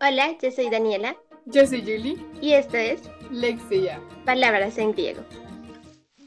[0.00, 1.16] Hola, yo soy Daniela.
[1.46, 2.16] Yo soy Julie.
[2.40, 4.00] Y esto es Lexia.
[4.24, 5.24] Palabras en griego.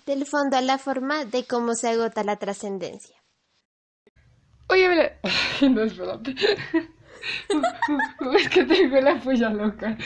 [0.06, 3.16] Del fondo a la forma de cómo se agota la trascendencia.
[4.68, 5.14] Oye, habla...
[5.70, 6.36] no, espérate.
[8.36, 9.98] es que tengo la polla loca.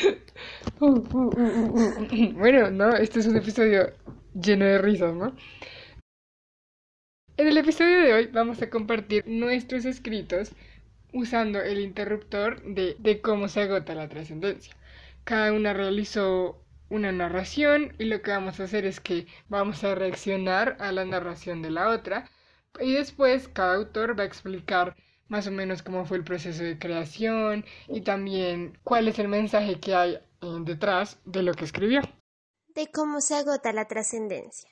[0.80, 3.94] bueno, no, este es un episodio
[4.36, 5.36] lleno de risas, ¿no?
[7.38, 10.54] En el episodio de hoy vamos a compartir nuestros escritos
[11.16, 14.76] usando el interruptor de, de cómo se agota la trascendencia.
[15.24, 19.96] Cada una realizó una narración y lo que vamos a hacer es que vamos a
[19.96, 22.30] reaccionar a la narración de la otra
[22.80, 24.96] y después cada autor va a explicar
[25.30, 29.80] más o menos cómo fue el proceso de creación y también cuál es el mensaje
[29.80, 30.22] que hay eh,
[30.66, 32.02] detrás de lo que escribió.
[32.76, 34.70] De cómo se agota la trascendencia.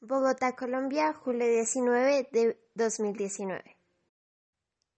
[0.00, 3.79] Bogotá, Colombia, julio 19 de 2019.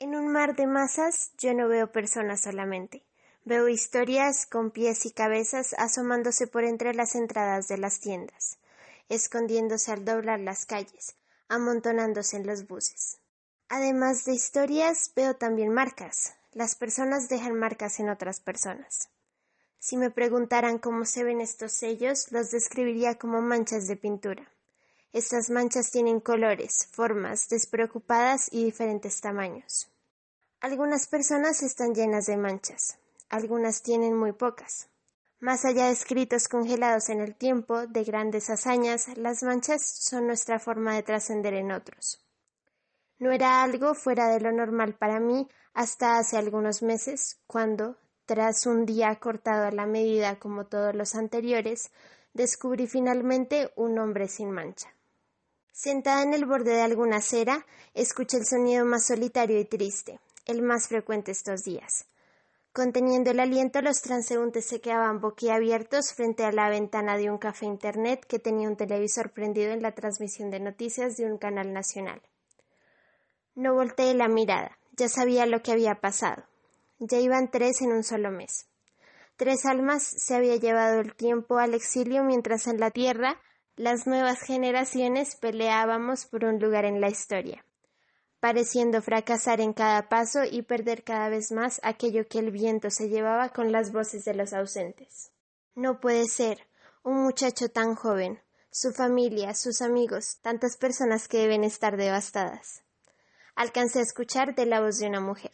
[0.03, 3.05] En un mar de masas yo no veo personas solamente.
[3.45, 8.59] Veo historias con pies y cabezas asomándose por entre las entradas de las tiendas,
[9.09, 11.15] escondiéndose al doblar las calles,
[11.47, 13.21] amontonándose en los buses.
[13.69, 16.35] Además de historias, veo también marcas.
[16.51, 19.09] Las personas dejan marcas en otras personas.
[19.79, 24.51] Si me preguntaran cómo se ven estos sellos, los describiría como manchas de pintura.
[25.13, 29.92] Estas manchas tienen colores, formas, despreocupadas y diferentes tamaños.
[30.63, 32.97] Algunas personas están llenas de manchas,
[33.31, 34.89] algunas tienen muy pocas.
[35.41, 40.61] Más allá de escritos congelados en el tiempo, de grandes hazañas, las manchas son nuestra
[40.61, 42.25] forma de trascender en otros.
[43.19, 48.65] No era algo fuera de lo normal para mí hasta hace algunos meses, cuando, tras
[48.65, 51.91] un día cortado a la medida como todos los anteriores,
[52.35, 54.95] descubrí finalmente un hombre sin mancha.
[55.73, 60.63] Sentada en el borde de alguna acera, escuché el sonido más solitario y triste, el
[60.63, 62.07] más frecuente estos días.
[62.73, 67.67] Conteniendo el aliento, los transeúntes se quedaban boquiabiertos frente a la ventana de un café
[67.67, 72.23] internet que tenía un televisor prendido en la transmisión de noticias de un canal nacional.
[73.55, 76.45] No volteé la mirada, ya sabía lo que había pasado.
[76.99, 78.69] Ya iban tres en un solo mes.
[79.37, 83.39] Tres almas se había llevado el tiempo al exilio mientras en la tierra
[83.77, 87.65] las nuevas generaciones peleábamos por un lugar en la historia
[88.43, 93.09] pareciendo fracasar en cada paso y perder cada vez más aquello que el viento se
[93.09, 95.31] llevaba con las voces de los ausentes.
[95.77, 96.67] No puede ser,
[97.05, 102.83] un muchacho tan joven, su familia, sus amigos, tantas personas que deben estar devastadas.
[103.55, 105.53] Alcancé a escuchar de la voz de una mujer.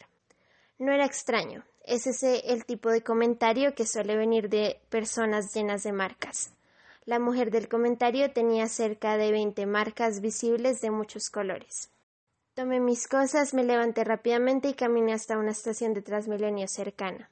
[0.79, 5.83] No era extraño, es ese el tipo de comentario que suele venir de personas llenas
[5.83, 6.53] de marcas.
[7.05, 11.91] La mujer del comentario tenía cerca de veinte marcas visibles de muchos colores.
[12.59, 17.29] Tomé mis cosas, me levanté rápidamente y caminé hasta una estación de Transmilenio cercana.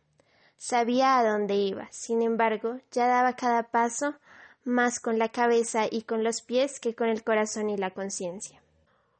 [0.56, 4.16] Sabía a dónde iba, sin embargo, ya daba cada paso
[4.64, 8.62] más con la cabeza y con los pies que con el corazón y la conciencia.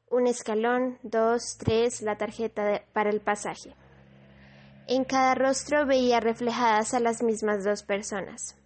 [0.08, 3.74] Un escalón, dos, tres, la tarjeta para el pasaje.
[4.86, 8.56] En cada rostro veía reflejadas a las mismas dos personas.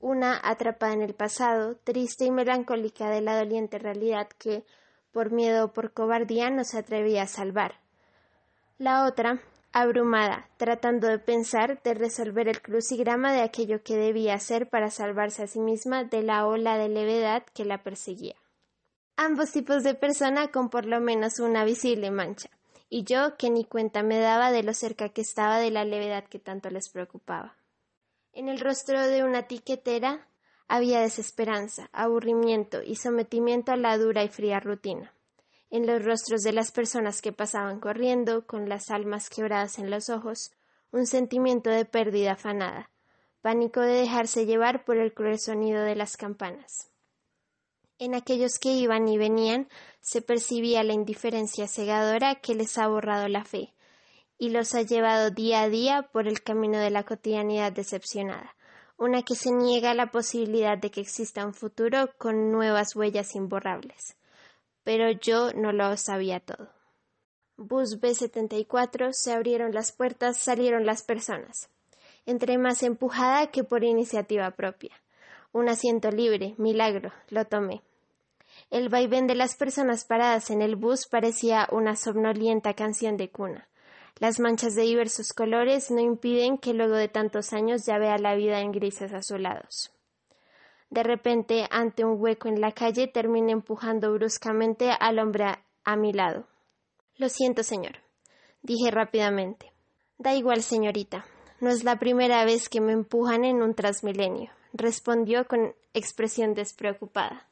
[0.00, 4.64] Una atrapada en el pasado, triste y melancólica de la doliente realidad que,
[5.12, 7.74] por miedo o por cobardía no se atrevía a salvar.
[8.78, 9.40] La otra,
[9.72, 15.42] abrumada, tratando de pensar, de resolver el crucigrama de aquello que debía hacer para salvarse
[15.42, 18.36] a sí misma de la ola de levedad que la perseguía.
[19.16, 22.50] Ambos tipos de persona con por lo menos una visible mancha,
[22.88, 26.24] y yo que ni cuenta me daba de lo cerca que estaba de la levedad
[26.24, 27.56] que tanto les preocupaba.
[28.32, 30.28] En el rostro de una tiquetera
[30.68, 35.14] había desesperanza, aburrimiento y sometimiento a la dura y fría rutina.
[35.70, 40.10] En los rostros de las personas que pasaban corriendo, con las almas quebradas en los
[40.10, 40.52] ojos,
[40.92, 42.90] un sentimiento de pérdida afanada,
[43.40, 46.90] pánico de dejarse llevar por el cruel sonido de las campanas.
[47.98, 49.68] En aquellos que iban y venían
[50.00, 53.74] se percibía la indiferencia cegadora que les ha borrado la fe,
[54.38, 58.54] y los ha llevado día a día por el camino de la cotidianidad decepcionada,
[58.98, 63.36] una que se niega a la posibilidad de que exista un futuro con nuevas huellas
[63.36, 64.16] imborrables.
[64.82, 66.68] Pero yo no lo sabía todo.
[67.56, 71.70] Bus B74 se abrieron las puertas, salieron las personas.
[72.26, 75.00] Entré más empujada que por iniciativa propia.
[75.52, 77.82] Un asiento libre, milagro, lo tomé.
[78.70, 83.68] El vaivén de las personas paradas en el bus parecía una somnolienta canción de cuna.
[84.20, 88.34] Las manchas de diversos colores no impiden que luego de tantos años ya vea la
[88.34, 89.92] vida en grises azulados.
[90.90, 95.44] De repente, ante un hueco en la calle, terminé empujando bruscamente al hombre
[95.84, 96.46] a, mi lado.
[97.16, 97.98] Lo siento, señor,
[98.62, 99.72] dije rápidamente.
[100.16, 101.24] Da igual, señorita.
[101.60, 107.47] No es la primera vez que me empujan en un transmilenio, respondió con expresión despreocupada.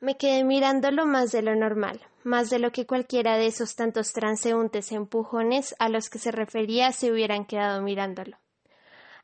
[0.00, 4.12] Me quedé mirándolo más de lo normal, más de lo que cualquiera de esos tantos
[4.12, 8.36] transeúntes empujones a los que se refería se hubieran quedado mirándolo.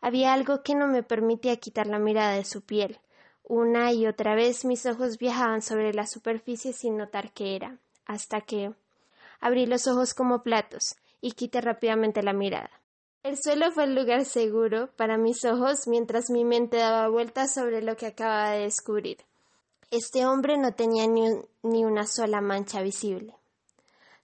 [0.00, 2.99] Había algo que no me permitía quitar la mirada de su piel.
[3.44, 8.41] Una y otra vez mis ojos viajaban sobre la superficie sin notar qué era, hasta
[8.41, 8.75] que
[9.41, 12.70] abrí los ojos como platos y quité rápidamente la mirada.
[13.23, 17.81] El suelo fue el lugar seguro para mis ojos mientras mi mente daba vueltas sobre
[17.81, 19.19] lo que acababa de descubrir.
[19.91, 21.29] Este hombre no tenía ni,
[21.63, 23.35] ni, una sola mancha visible.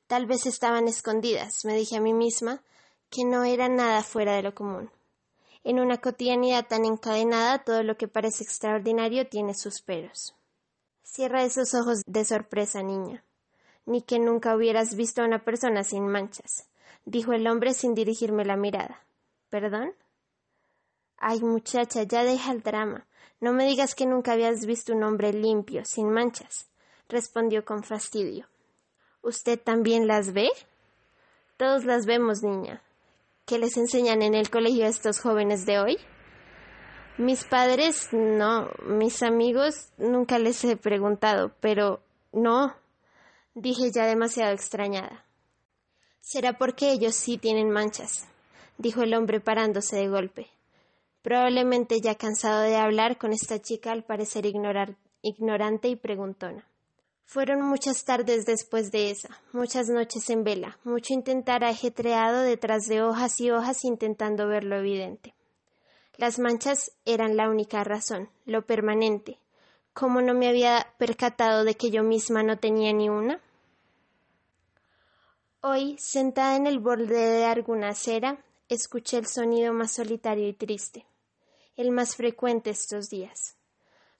[0.06, 2.62] Tal vez estaban escondidas, me dije a mí misma,
[3.10, 4.90] que no era nada fuera de lo común.
[5.62, 10.34] En una cotidianidad tan encadenada, todo lo que parece extraordinario tiene sus peros.
[11.02, 13.24] Cierra esos ojos de sorpresa, niña.
[13.84, 16.68] Ni que nunca hubieras visto a una persona sin manchas,
[17.04, 19.02] dijo el hombre sin dirigirme la mirada.
[19.50, 19.92] ¿Perdón?
[21.18, 23.06] Ay, muchacha, ya deja el drama.
[23.40, 26.68] No me digas que nunca habías visto un hombre limpio, sin manchas,
[27.08, 28.46] respondió con fastidio.
[29.22, 30.50] ¿Usted también las ve?
[31.56, 32.82] Todos las vemos, niña.
[33.46, 35.96] ¿Qué les enseñan en el colegio a estos jóvenes de hoy?
[37.16, 42.02] Mis padres no, mis amigos nunca les he preguntado, pero
[42.32, 42.74] no,
[43.54, 45.24] dije ya demasiado extrañada.
[46.20, 48.28] Será porque ellos sí tienen manchas,
[48.76, 50.50] dijo el hombre parándose de golpe
[51.22, 56.66] probablemente ya cansado de hablar con esta chica al parecer ignorante y preguntona.
[57.24, 63.02] Fueron muchas tardes después de esa, muchas noches en vela, mucho intentar ajetreado detrás de
[63.02, 65.34] hojas y hojas intentando ver lo evidente.
[66.16, 69.38] Las manchas eran la única razón, lo permanente.
[69.92, 73.40] ¿Cómo no me había percatado de que yo misma no tenía ni una?
[75.62, 81.06] Hoy, sentada en el borde de alguna acera, escuché el sonido más solitario y triste
[81.80, 83.56] el más frecuente estos días.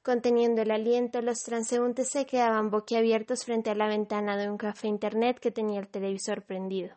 [0.03, 4.89] Conteniendo el aliento, los transeúntes se quedaban boquiabiertos frente a la ventana de un café
[4.89, 6.97] internet que tenía el televisor prendido.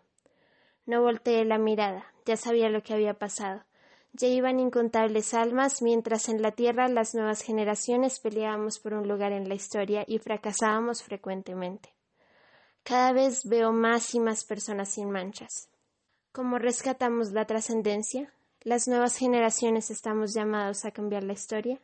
[0.86, 3.66] No volteé la mirada, ya sabía lo que había pasado.
[4.14, 9.34] Ya iban incontables almas, mientras en la Tierra las nuevas generaciones peleábamos por un lugar
[9.34, 11.94] en la historia y fracasábamos frecuentemente.
[12.84, 15.68] Cada vez veo más y más personas sin manchas.
[16.32, 18.34] ¿Cómo rescatamos la trascendencia?
[18.64, 21.80] Las nuevas generaciones estamos llamados a cambiar la historia.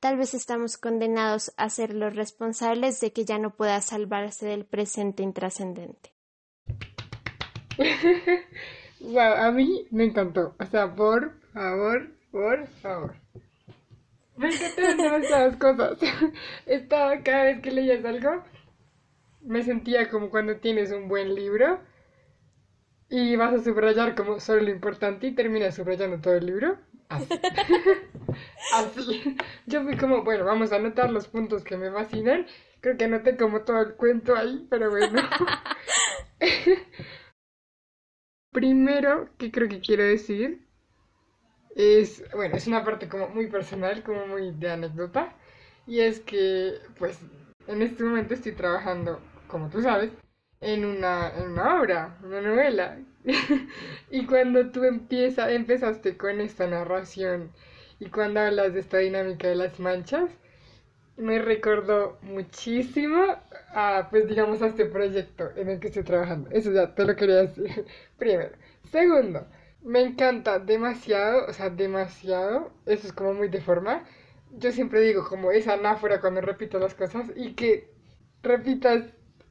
[0.00, 4.64] Tal vez estamos condenados a ser los responsables de que ya no pueda salvarse del
[4.64, 6.12] presente intrascendente.
[9.18, 10.54] a mí me encantó.
[10.58, 13.16] O sea, por favor, por favor.
[14.36, 15.98] Me encantan demasiadas cosas.
[16.66, 18.42] Estaba cada vez que leías algo,
[19.40, 21.80] me sentía como cuando tienes un buen libro
[23.08, 26.78] y vas a subrayar como solo lo importante y terminas subrayando todo el libro.
[27.08, 27.28] Así.
[28.74, 29.36] Así.
[29.66, 32.46] Yo fui como, bueno, vamos a anotar los puntos que me fascinan.
[32.80, 35.22] Creo que anoté como todo el cuento ahí, pero bueno.
[38.52, 40.66] Primero que creo que quiero decir
[41.76, 45.34] es, bueno, es una parte como muy personal, como muy de anécdota.
[45.86, 47.20] Y es que, pues,
[47.68, 50.10] en este momento estoy trabajando, como tú sabes,
[50.66, 52.98] en una, en una obra, una novela.
[54.10, 57.52] y cuando tú empieza, empezaste con esta narración
[58.00, 60.28] y cuando hablas de esta dinámica de las manchas,
[61.16, 63.36] me recordó muchísimo
[63.74, 66.50] a, pues digamos, a este proyecto en el que estoy trabajando.
[66.50, 67.86] Eso ya te lo quería decir
[68.18, 68.56] primero.
[68.90, 69.46] Segundo,
[69.82, 74.04] me encanta demasiado, o sea, demasiado, eso es como muy de forma.
[74.58, 77.88] Yo siempre digo como esa anáfora cuando repito las cosas y que
[78.42, 79.04] repitas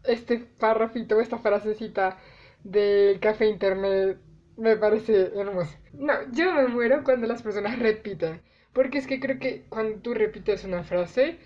[0.07, 2.17] este párrafito, esta frasecita
[2.63, 4.17] del café internet
[4.57, 5.75] me parece hermoso.
[5.93, 8.41] No, yo me muero cuando las personas repiten,
[8.73, 11.39] porque es que creo que cuando tú repites una frase,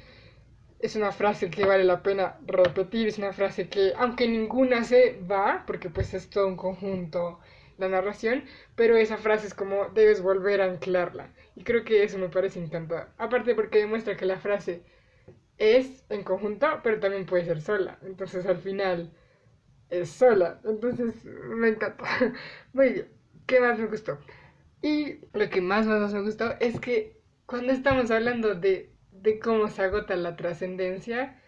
[0.79, 5.19] es una frase que vale la pena repetir, es una frase que, aunque ninguna se
[5.29, 7.39] va, porque pues es todo un conjunto
[7.79, 8.43] la narración,
[8.75, 11.29] pero esa frase es como debes volver a anclarla.
[11.55, 13.07] Y creo que eso me parece encantador.
[13.17, 14.83] Aparte porque demuestra que la frase
[15.59, 17.99] es en conjunto, pero también puede ser sola.
[18.03, 19.11] Entonces al final
[19.89, 20.59] es sola.
[20.65, 22.05] Entonces me encanta.
[22.73, 23.09] Muy bien.
[23.47, 24.19] ¿Qué más me gustó?
[24.81, 29.67] Y lo que más, más me gustó es que cuando estamos hablando de, de cómo
[29.69, 31.41] se agota la trascendencia,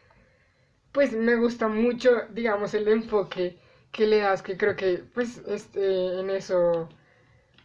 [0.91, 3.58] pues me gusta mucho, digamos, el enfoque
[3.91, 6.89] que le das, que creo que pues este, en eso,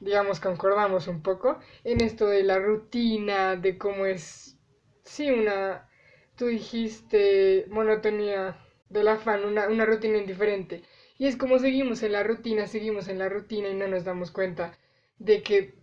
[0.00, 4.58] digamos, concordamos un poco, en esto de la rutina, de cómo es,
[5.04, 5.88] sí, una
[6.36, 8.56] tú dijiste monotonía
[8.88, 10.82] del afán, una, una rutina indiferente.
[11.18, 14.30] Y es como seguimos en la rutina, seguimos en la rutina y no nos damos
[14.30, 14.78] cuenta
[15.18, 15.74] de que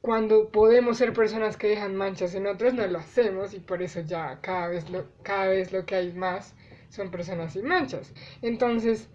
[0.00, 4.00] cuando podemos ser personas que dejan manchas en otros, no lo hacemos y por eso
[4.00, 6.54] ya cada vez lo, cada vez lo que hay más
[6.90, 8.12] son personas sin manchas.
[8.42, 9.08] Entonces,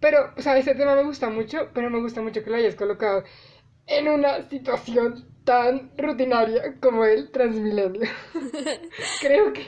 [0.00, 2.74] pero, o sea, ese tema me gusta mucho, pero me gusta mucho que lo hayas
[2.74, 3.22] colocado
[3.86, 8.08] en una situación tan rutinaria como el Transmilenio.
[9.20, 9.66] creo que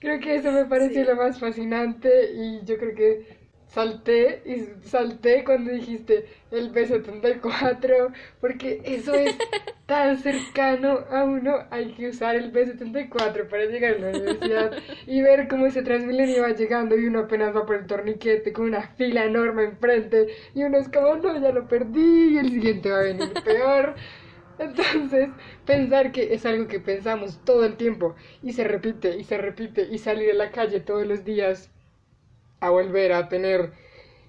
[0.00, 5.44] creo que eso me pareció lo más fascinante y yo creo que salté y salté
[5.44, 9.36] cuando dijiste el B74 porque eso es
[9.86, 14.72] tan cercano a uno hay que usar el B74 para llegar a la universidad
[15.06, 18.66] y ver cómo ese Transmilenio va llegando y uno apenas va por el torniquete con
[18.66, 22.90] una fila enorme enfrente y uno es como no ya lo perdí y el siguiente
[22.90, 23.94] va a venir peor
[24.58, 25.30] entonces,
[25.64, 29.88] pensar que es algo que pensamos todo el tiempo y se repite y se repite
[29.90, 31.70] y salir a la calle todos los días
[32.60, 33.72] a volver a tener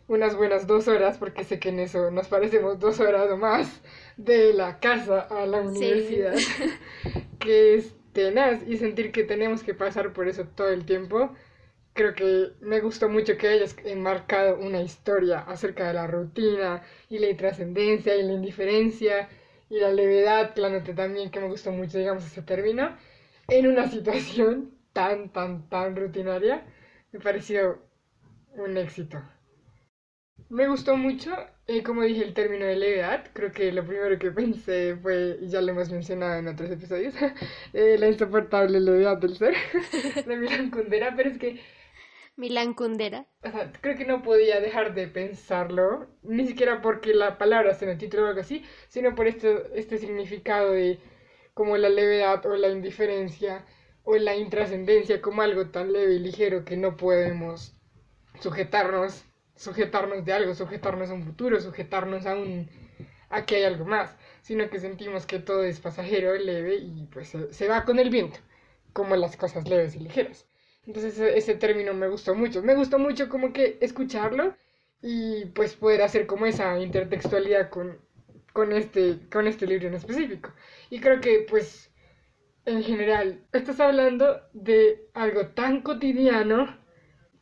[0.07, 3.81] unas buenas dos horas, porque sé que en eso nos parecemos dos horas o más
[4.15, 6.33] de la casa a la universidad,
[7.39, 11.35] que es tenaz y sentir que tenemos que pasar por eso todo el tiempo.
[11.93, 17.19] Creo que me gustó mucho que hayas enmarcado una historia acerca de la rutina y
[17.19, 19.27] la intrascendencia y la indiferencia
[19.69, 22.95] y la levedad, la noté también que me gustó mucho, digamos, ese término,
[23.47, 26.65] en una situación tan, tan, tan rutinaria,
[27.11, 27.79] me pareció
[28.55, 29.21] un éxito.
[30.49, 31.31] Me gustó mucho,
[31.67, 33.25] eh, como dije, el término de levedad.
[33.33, 37.13] Creo que lo primero que pensé fue, y ya lo hemos mencionado en otros episodios,
[37.73, 39.55] eh, la insoportable levedad del ser
[40.25, 41.59] de Milan Kundera, pero es que
[42.37, 43.25] Milan Kundera.
[43.43, 47.85] O sea, creo que no podía dejar de pensarlo, ni siquiera porque la palabra se
[47.85, 50.99] en el título o algo así, sino por este, este significado de
[51.53, 53.65] como la levedad o la indiferencia
[54.03, 57.75] o la intrascendencia como algo tan leve y ligero que no podemos
[58.39, 59.25] sujetarnos,
[59.55, 62.69] sujetarnos de algo, sujetarnos a un futuro, sujetarnos a un
[63.29, 67.29] a que hay algo más, sino que sentimos que todo es pasajero, leve y pues
[67.29, 68.39] se, se va con el viento,
[68.93, 70.47] como las cosas leves y ligeras.
[70.87, 72.63] Entonces ese, término me gustó mucho.
[72.63, 74.55] Me gustó mucho como que escucharlo
[75.01, 77.99] y pues poder hacer como esa intertextualidad con,
[78.53, 80.53] con, este, con este libro en específico.
[80.89, 81.91] Y creo que pues
[82.65, 86.77] en general estás hablando de algo tan cotidiano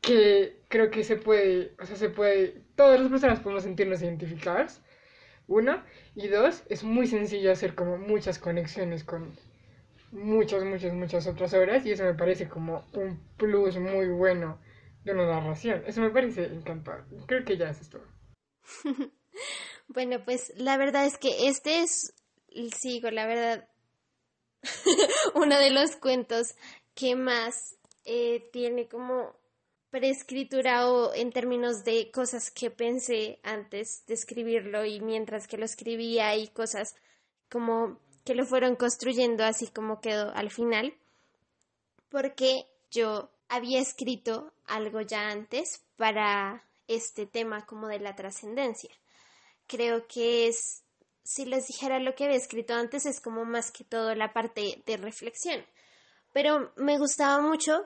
[0.02, 4.82] que creo que se puede, o sea, se puede, todas las personas podemos sentirnos identificadas.
[5.48, 5.84] Uno,
[6.16, 9.36] y dos, es muy sencillo hacer como muchas conexiones con,
[10.16, 14.60] muchas, muchas, muchas otras obras y eso me parece como un plus muy bueno
[15.04, 15.84] de una narración.
[15.86, 17.06] Eso me parece encantador.
[17.28, 18.02] Creo que ya es esto.
[19.88, 22.14] bueno, pues la verdad es que este es,
[22.76, 23.68] sigo, la verdad,
[25.36, 26.56] uno de los cuentos
[26.96, 29.36] que más eh, tiene como
[29.92, 35.66] preescritura o en términos de cosas que pensé antes de escribirlo y mientras que lo
[35.66, 36.96] escribía y cosas
[37.50, 40.94] como que lo fueron construyendo así como quedó al final,
[42.10, 48.90] porque yo había escrito algo ya antes para este tema como de la trascendencia.
[49.68, 50.84] Creo que es,
[51.24, 54.82] si les dijera lo que había escrito antes, es como más que todo la parte
[54.86, 55.64] de reflexión.
[56.34, 57.86] Pero me gustaba mucho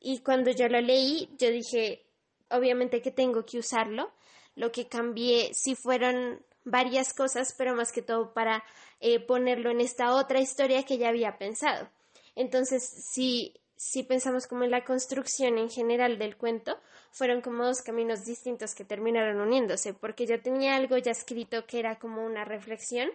[0.00, 2.04] y cuando yo lo leí, yo dije,
[2.50, 4.12] obviamente que tengo que usarlo.
[4.54, 8.62] Lo que cambié sí fueron varias cosas, pero más que todo para
[9.04, 11.90] eh, ponerlo en esta otra historia que ya había pensado.
[12.36, 16.78] Entonces, si, si pensamos como en la construcción en general del cuento,
[17.10, 21.80] fueron como dos caminos distintos que terminaron uniéndose, porque yo tenía algo ya escrito que
[21.80, 23.10] era como una reflexión,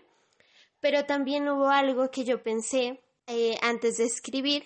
[0.82, 4.65] pero también hubo algo que yo pensé eh, antes de escribir,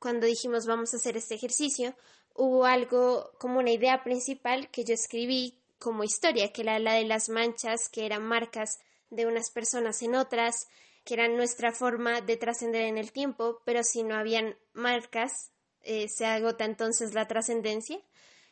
[0.00, 1.94] cuando dijimos vamos a hacer este ejercicio,
[2.34, 7.04] hubo algo como una idea principal que yo escribí como historia, que era la de
[7.04, 10.68] las manchas, que eran marcas de unas personas en otras,
[11.04, 16.08] que eran nuestra forma de trascender en el tiempo, pero si no habían marcas, eh,
[16.08, 17.98] se agota entonces la trascendencia.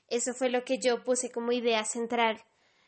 [0.08, 2.42] Eso fue lo que yo puse como idea central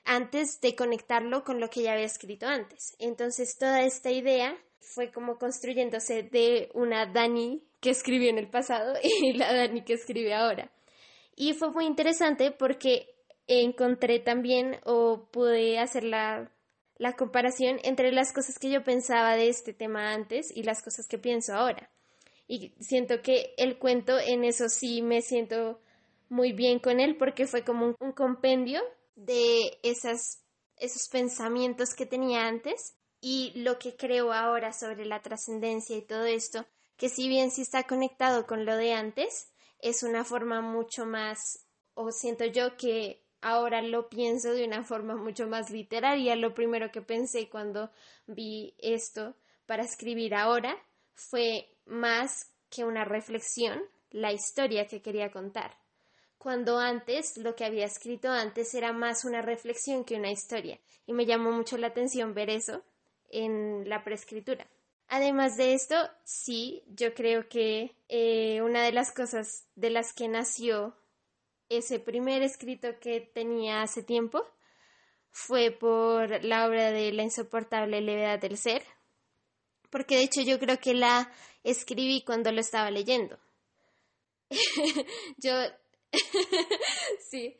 [0.05, 2.97] antes de conectarlo con lo que ya había escrito antes.
[2.99, 8.95] Entonces toda esta idea fue como construyéndose de una Dani que escribió en el pasado
[9.03, 10.71] y la Dani que escribe ahora.
[11.37, 13.15] Y fue muy interesante porque
[13.47, 16.51] encontré también o pude hacer la,
[16.99, 21.07] la comparación entre las cosas que yo pensaba de este tema antes y las cosas
[21.07, 21.91] que pienso ahora.
[22.49, 25.81] Y siento que el cuento en eso sí me siento
[26.29, 28.83] muy bien con él porque fue como un, compendio
[29.15, 30.43] de esas,
[30.77, 36.25] esos pensamientos que tenía antes y lo que creo ahora sobre la trascendencia y todo
[36.25, 39.49] esto, que si bien sí está conectado con lo de antes,
[39.81, 45.17] es una forma mucho más, o siento yo que ahora lo pienso de una forma
[45.17, 46.37] mucho más literaria.
[46.37, 47.91] Lo primero que pensé cuando
[48.27, 49.35] vi esto
[49.67, 50.77] para escribir ahora
[51.15, 55.77] fue más que una reflexión, la historia que quería contar.
[56.39, 61.13] Cuando antes, lo que había escrito antes era más una reflexión que una historia, y
[61.13, 62.83] me llamó mucho la atención ver eso
[63.31, 64.67] en la preescritura.
[65.09, 70.29] Además de esto, sí, yo creo que eh, una de las cosas de las que
[70.29, 70.95] nació
[71.69, 74.47] ese primer escrito que tenía hace tiempo
[75.31, 78.83] fue por la obra de La insoportable levedad del ser,
[79.91, 81.31] porque de hecho yo creo que la
[81.65, 83.39] escribí cuando lo estaba leyendo.
[85.39, 85.53] yo,
[87.31, 87.57] sí,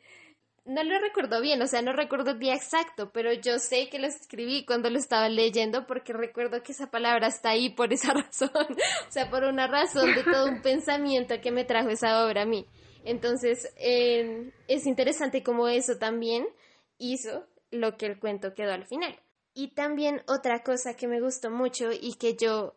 [0.65, 3.99] no lo recuerdo bien, o sea, no recuerdo el día exacto, pero yo sé que
[3.99, 8.13] lo escribí cuando lo estaba leyendo porque recuerdo que esa palabra está ahí por esa
[8.13, 12.43] razón, o sea, por una razón de todo un pensamiento que me trajo esa obra
[12.43, 12.65] a mí.
[13.09, 16.47] Entonces, eh, es interesante cómo eso también
[16.99, 19.19] hizo lo que el cuento quedó al final.
[19.55, 22.75] Y también otra cosa que me gustó mucho y que yo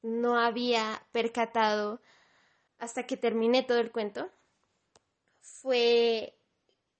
[0.00, 2.00] no había percatado
[2.78, 4.30] hasta que terminé todo el cuento
[5.40, 6.38] fue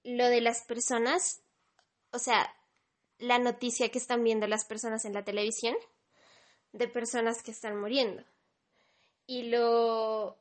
[0.03, 1.41] lo de las personas,
[2.11, 2.53] o sea,
[3.19, 5.77] la noticia que están viendo las personas en la televisión
[6.73, 8.25] de personas que están muriendo.
[9.25, 10.37] Y lo,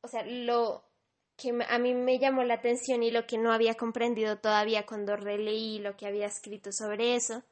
[0.00, 0.91] o sea, lo
[1.36, 5.16] que a mí me llamó la atención y lo que no había comprendido todavía cuando
[5.16, 7.42] releí lo que había escrito sobre eso,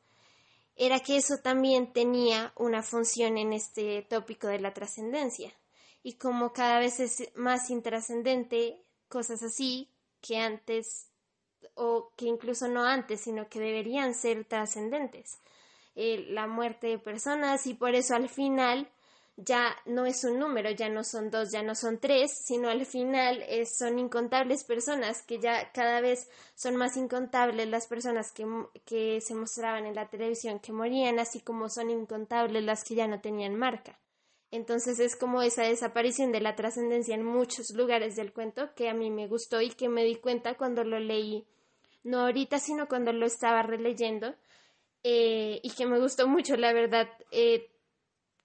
[0.76, 5.52] era que eso también tenía una función en este tópico de la trascendencia.
[6.02, 9.90] Y como cada vez es más intrascendente, cosas así
[10.22, 11.10] que antes
[11.74, 15.38] o que incluso no antes, sino que deberían ser trascendentes.
[15.96, 18.90] Eh, la muerte de personas y por eso al final
[19.36, 22.84] ya no es un número, ya no son dos, ya no son tres, sino al
[22.84, 28.46] final son incontables personas, que ya cada vez son más incontables las personas que,
[28.84, 33.06] que se mostraban en la televisión que morían, así como son incontables las que ya
[33.06, 33.98] no tenían marca.
[34.50, 38.94] Entonces es como esa desaparición de la trascendencia en muchos lugares del cuento que a
[38.94, 41.46] mí me gustó y que me di cuenta cuando lo leí,
[42.02, 44.34] no ahorita, sino cuando lo estaba releyendo,
[45.02, 47.70] eh, y que me gustó mucho, la verdad, eh,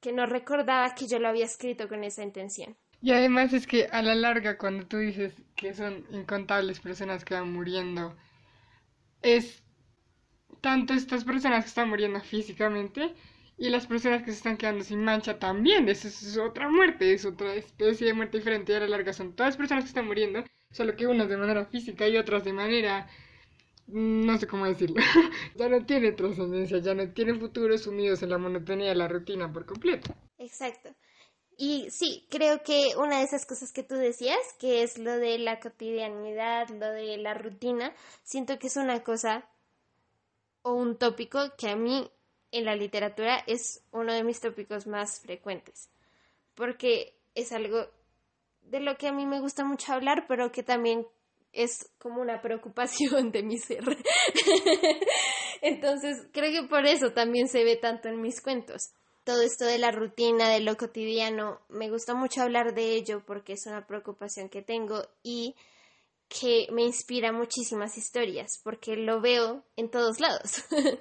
[0.06, 2.78] que no recordaba que yo lo había escrito con esa intención.
[3.02, 7.34] Y además es que a la larga, cuando tú dices que son incontables personas que
[7.34, 8.15] van muriendo,
[9.24, 9.63] es
[10.62, 13.15] tanto estas personas que están muriendo físicamente,
[13.58, 15.89] y las personas que se están quedando sin mancha también.
[15.89, 18.74] Eso es otra muerte, es otra especie de muerte diferente.
[18.74, 21.65] Y a la larga son todas personas que están muriendo, solo que unas de manera
[21.65, 23.08] física y otras de manera.
[23.88, 24.95] No sé cómo decirlo.
[25.56, 29.52] ya no tiene trascendencia, ya no tienen futuro sumidos en la monotonía de la rutina
[29.52, 30.13] por completo.
[30.38, 30.89] Exacto.
[31.58, 35.38] Y sí, creo que una de esas cosas que tú decías, que es lo de
[35.38, 37.93] la cotidianidad, lo de la rutina,
[38.24, 39.48] siento que es una cosa
[40.63, 42.10] o un tópico que a mí
[42.52, 45.89] en la literatura es uno de mis tópicos más frecuentes,
[46.56, 47.88] porque es algo
[48.63, 51.08] de lo que a mí me gusta mucho hablar, pero que también
[51.56, 53.84] es como una preocupación de mi ser.
[55.62, 58.91] Entonces, creo que por eso también se ve tanto en mis cuentos.
[59.24, 63.54] Todo esto de la rutina, de lo cotidiano, me gusta mucho hablar de ello porque
[63.54, 65.56] es una preocupación que tengo y
[66.28, 70.63] que me inspira muchísimas historias, porque lo veo en todos lados.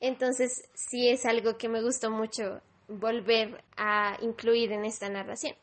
[0.00, 5.54] Entonces sí es algo que me gustó mucho volver a incluir en esta narración.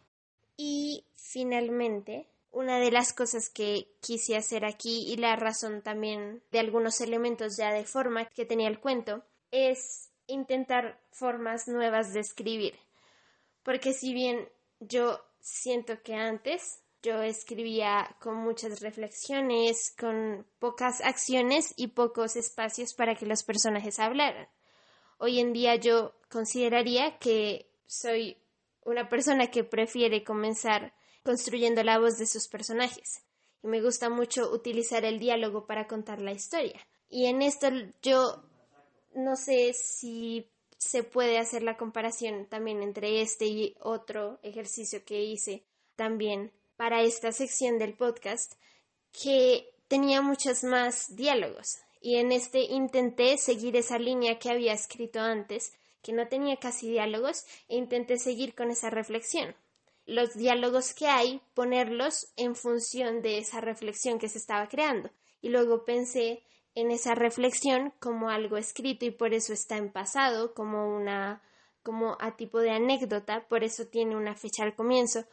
[0.58, 6.60] Y finalmente, una de las cosas que quise hacer aquí y la razón también de
[6.60, 12.80] algunos elementos ya de forma que tenía el cuento es intentar formas nuevas de escribir.
[13.63, 14.48] Porque si bien
[14.80, 22.94] yo siento que antes yo escribía con muchas reflexiones, con pocas acciones y pocos espacios
[22.94, 24.48] para que los personajes hablaran.
[25.18, 28.38] Hoy en día yo consideraría que soy
[28.86, 33.24] una persona que prefiere comenzar construyendo la voz de sus personajes
[33.64, 36.86] y me gusta mucho utilizar el diálogo para contar la historia.
[37.10, 37.70] Y en esto
[38.02, 38.44] yo
[39.16, 45.24] no sé si se puede hacer la comparación también entre este y otro ejercicio que
[45.24, 45.64] hice
[45.96, 48.54] también para esta sección del podcast
[49.12, 55.22] que tenía muchos más diálogos y en este intenté seguir esa línea que había escrito
[55.22, 59.56] antes, que no tenía casi diálogos, e intenté seguir con esa reflexión.
[60.06, 65.10] Los diálogos que hay, ponerlos en función de esa reflexión que se estaba creando.
[65.42, 66.44] Y luego pensé
[66.76, 71.42] en esa reflexión como algo escrito y por eso está en pasado, como una
[71.84, 75.26] como a tipo de anécdota, por eso tiene una fecha al comienzo,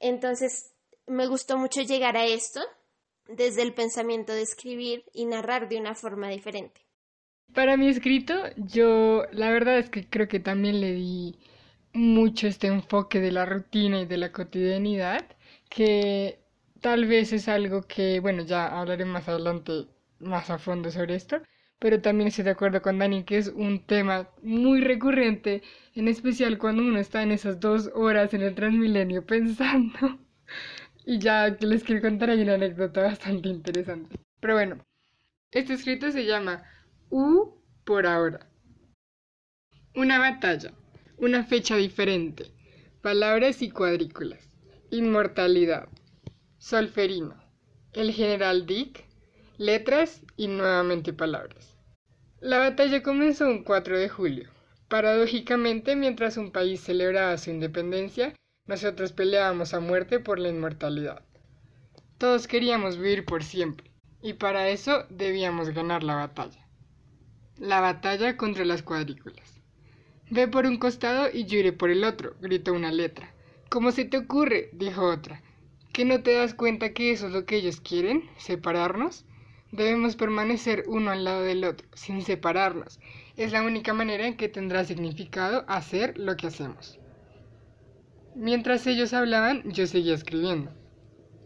[0.00, 0.74] entonces,
[1.06, 2.60] me gustó mucho llegar a esto,
[3.26, 6.80] desde el pensamiento de escribir y narrar de una forma diferente.
[7.52, 11.38] Para mi escrito, yo la verdad es que creo que también le di
[11.92, 15.24] mucho este enfoque de la rutina y de la cotidianidad,
[15.68, 16.40] que
[16.80, 19.86] tal vez es algo que, bueno, ya hablaré más adelante
[20.20, 21.42] más a fondo sobre esto,
[21.78, 25.62] pero también estoy de acuerdo con Dani que es un tema muy recurrente,
[25.94, 30.18] en especial cuando uno está en esas dos horas en el Transmilenio pensando.
[31.06, 34.16] y ya que les quiero contar hay una anécdota bastante interesante.
[34.40, 34.84] Pero bueno,
[35.50, 36.64] este escrito se llama
[37.10, 38.46] U por ahora.
[39.94, 40.72] Una batalla,
[41.20, 42.52] una fecha diferente,
[43.02, 44.54] palabras y cuadrículas,
[44.90, 45.88] inmortalidad,
[46.58, 47.34] solferino,
[47.92, 49.04] el general Dick,
[49.56, 51.76] letras y nuevamente palabras.
[52.40, 54.48] La batalla comenzó un 4 de julio.
[54.86, 58.32] Paradójicamente, mientras un país celebraba su independencia,
[58.66, 61.24] nosotros peleábamos a muerte por la inmortalidad.
[62.16, 63.90] Todos queríamos vivir por siempre,
[64.22, 66.64] y para eso debíamos ganar la batalla.
[67.56, 69.57] La batalla contra las cuadrículas.
[70.30, 73.32] Ve por un costado y yo iré por el otro, gritó una letra.
[73.70, 74.68] ¿Cómo se te ocurre?
[74.72, 75.42] dijo otra.
[75.92, 78.28] ¿Que no te das cuenta que eso es lo que ellos quieren?
[78.36, 79.24] ¿Separarnos?
[79.72, 83.00] Debemos permanecer uno al lado del otro, sin separarnos.
[83.36, 86.98] Es la única manera en que tendrá significado hacer lo que hacemos.
[88.34, 90.72] Mientras ellos hablaban, yo seguía escribiendo.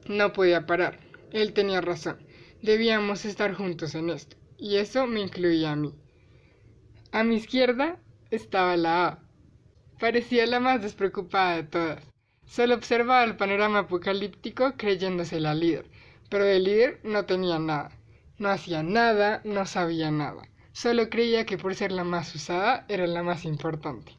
[0.08, 0.98] No podía parar.
[1.32, 2.18] Él tenía razón.
[2.62, 4.36] Debíamos estar juntos en esto.
[4.58, 5.94] Y eso me incluía a mí.
[7.12, 7.98] A mi izquierda
[8.32, 9.18] estaba la A.
[10.00, 12.12] Parecía la más despreocupada de todas.
[12.46, 15.84] Solo observaba el panorama apocalíptico creyéndose la líder,
[16.28, 17.92] pero de líder no tenía nada.
[18.38, 20.48] No hacía nada, no sabía nada.
[20.72, 24.12] Solo creía que por ser la más usada era la más importante.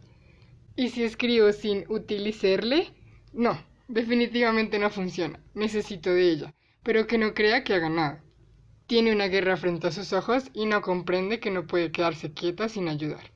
[0.75, 2.93] ¿Y si escribo sin utilizarle?
[3.33, 5.39] No, definitivamente no funciona.
[5.55, 8.23] Necesito de ella, pero que no crea que haga nada.
[8.85, 12.69] Tiene una guerra frente a sus ojos y no comprende que no puede quedarse quieta
[12.69, 13.32] sin ayudar.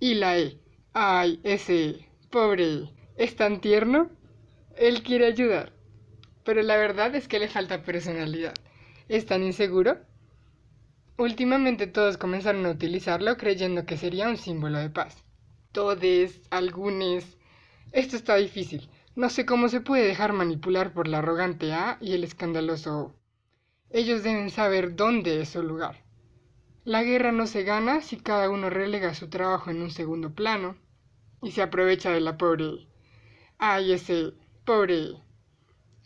[0.00, 0.58] Y la E.
[0.92, 2.06] Ay, ese.
[2.30, 2.90] Pobre.
[3.16, 4.10] Es tan tierno.
[4.76, 5.72] Él quiere ayudar.
[6.44, 8.54] Pero la verdad es que le falta personalidad
[9.08, 9.98] es tan inseguro?
[11.16, 15.24] Últimamente todos comenzaron a utilizarlo creyendo que sería un símbolo de paz.
[15.72, 17.24] Todes, algunos.
[17.92, 18.88] Esto está difícil.
[19.16, 23.14] No sé cómo se puede dejar manipular por la arrogante A y el escandaloso O.
[23.90, 26.04] Ellos deben saber dónde es su lugar.
[26.84, 30.76] La guerra no se gana si cada uno relega su trabajo en un segundo plano
[31.42, 32.86] y se aprovecha de la pobre.
[33.58, 34.32] Ay, ese
[34.64, 35.14] pobre.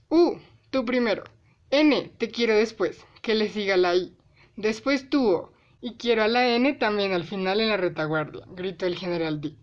[0.08, 0.38] Uh,
[0.70, 1.24] tú primero.
[1.70, 4.16] N, te quiero después, que le siga la I.
[4.56, 8.96] Después tuvo, y quiero a la N también al final en la retaguardia, gritó el
[8.96, 9.56] general Dick.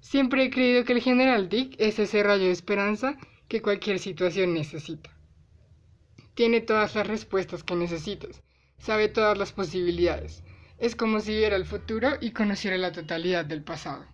[0.00, 3.16] Siempre he creído que el general Dick es ese rayo de esperanza
[3.48, 5.10] que cualquier situación necesita.
[6.34, 8.42] Tiene todas las respuestas que necesitas,
[8.80, 10.42] sabe todas las posibilidades.
[10.78, 14.04] Es como si viera el futuro y conociera la totalidad del pasado.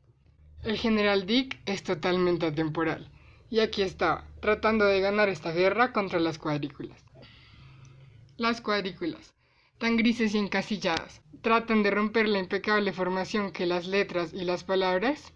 [0.63, 3.11] El general Dick es totalmente atemporal
[3.49, 7.05] y aquí estaba, tratando de ganar esta guerra contra las cuadrículas.
[8.37, 9.35] Las cuadrículas,
[9.79, 14.65] tan grises y encasilladas, tratan de romper la impecable formación que las letras y las
[14.65, 15.33] palabras,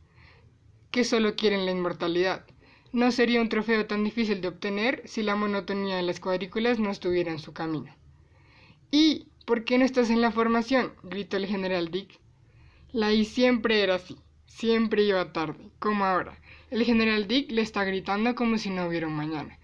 [0.91, 2.45] que solo quieren la inmortalidad.
[2.93, 6.91] No sería un trofeo tan difícil de obtener si la monotonía de las cuadrículas no
[6.91, 7.95] estuviera en su camino.
[8.91, 10.93] ¿Y por qué no estás en la formación?
[11.03, 12.19] gritó el general Dick.
[12.93, 16.37] La I siempre era así, siempre iba tarde, como ahora.
[16.71, 19.59] El general Dick le está gritando como si no hubiera un mañana,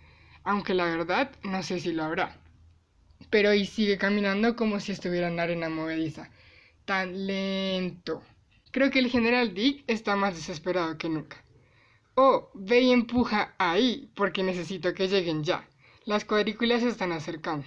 [0.45, 2.41] aunque la verdad no sé si lo habrá.
[3.31, 6.31] Pero y sigue caminando como si estuviera en arena movediza,
[6.85, 8.23] tan lento.
[8.71, 11.43] Creo que el general Dick está más desesperado que nunca.
[12.15, 15.69] Oh, ve y empuja ahí, porque necesito que lleguen ya.
[16.05, 17.67] Las cuadrículas se están acercando.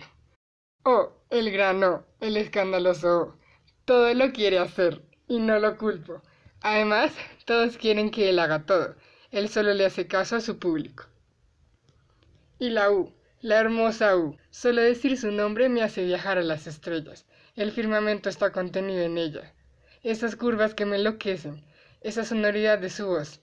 [0.83, 3.37] Oh, el grano, el escandaloso.
[3.85, 6.21] Todo lo quiere hacer, y no lo culpo.
[6.61, 7.13] Además,
[7.45, 8.95] todos quieren que él haga todo.
[9.31, 11.05] Él solo le hace caso a su público.
[12.57, 14.37] Y la U, la hermosa U.
[14.49, 17.25] Solo decir su nombre me hace viajar a las estrellas.
[17.55, 19.53] El firmamento está contenido en ella.
[20.01, 21.63] Esas curvas que me enloquecen.
[22.01, 23.39] Esa sonoridad de su voz.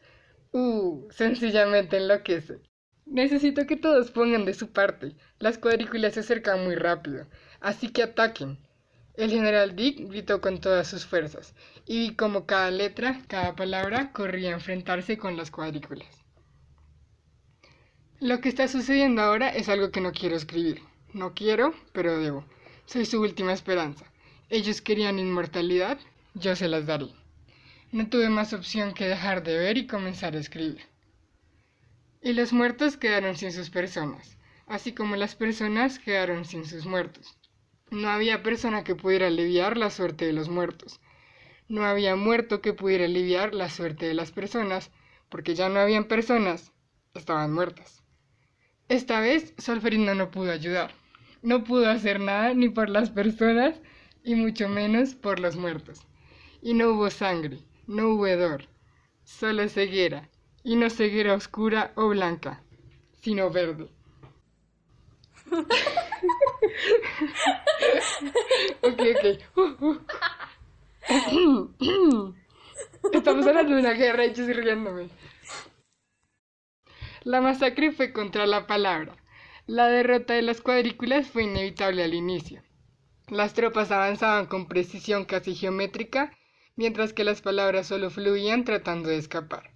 [0.53, 2.61] Uh, sencillamente enloquece.
[3.07, 5.15] Necesito que todos pongan de su parte.
[5.39, 7.27] Las cuadrículas se acercan muy rápido.
[7.61, 8.59] Así que ataquen.
[9.15, 11.55] El general Dick gritó con todas sus fuerzas,
[11.87, 16.09] y vi como cada letra, cada palabra, corría a enfrentarse con las cuadrículas.
[18.21, 20.83] Lo que está sucediendo ahora es algo que no quiero escribir.
[21.13, 22.45] No quiero, pero debo.
[22.85, 24.05] Soy su última esperanza.
[24.51, 25.99] Ellos querían inmortalidad,
[26.35, 27.09] yo se las daré.
[27.93, 30.83] No tuve más opción que dejar de ver y comenzar a escribir.
[32.21, 34.37] Y los muertos quedaron sin sus personas.
[34.67, 37.37] así como las personas quedaron sin sus muertos.
[37.91, 41.01] No había persona que pudiera aliviar la suerte de los muertos.
[41.69, 44.91] No había muerto que pudiera aliviar la suerte de las personas,
[45.29, 46.73] porque ya no habían personas,
[47.15, 48.03] estaban muertas.
[48.89, 50.93] Esta vez Solferino no pudo ayudar.
[51.43, 53.81] No pudo hacer nada ni por las personas
[54.25, 56.07] y mucho menos por los muertos.
[56.63, 58.69] Y no hubo sangre, no hubo hedor,
[59.25, 60.29] solo ceguera,
[60.65, 62.63] y no ceguera oscura o blanca,
[63.23, 63.89] sino verde.
[68.83, 70.03] ok, ok.
[73.13, 75.09] Estamos hablando de una guerra y yo riéndome.
[77.23, 79.17] La masacre fue contra la palabra.
[79.67, 82.63] La derrota de las cuadrículas fue inevitable al inicio.
[83.29, 86.31] Las tropas avanzaban con precisión casi geométrica,
[86.77, 89.73] mientras que las palabras solo fluían tratando de escapar.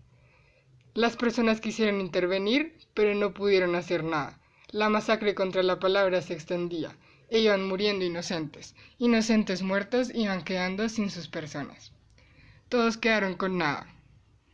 [0.94, 4.39] Las personas quisieron intervenir, pero no pudieron hacer nada.
[4.72, 6.96] La masacre contra la palabra se extendía,
[7.28, 8.76] iban muriendo inocentes.
[8.98, 11.92] Inocentes muertos iban quedando sin sus personas.
[12.68, 13.92] Todos quedaron con nada.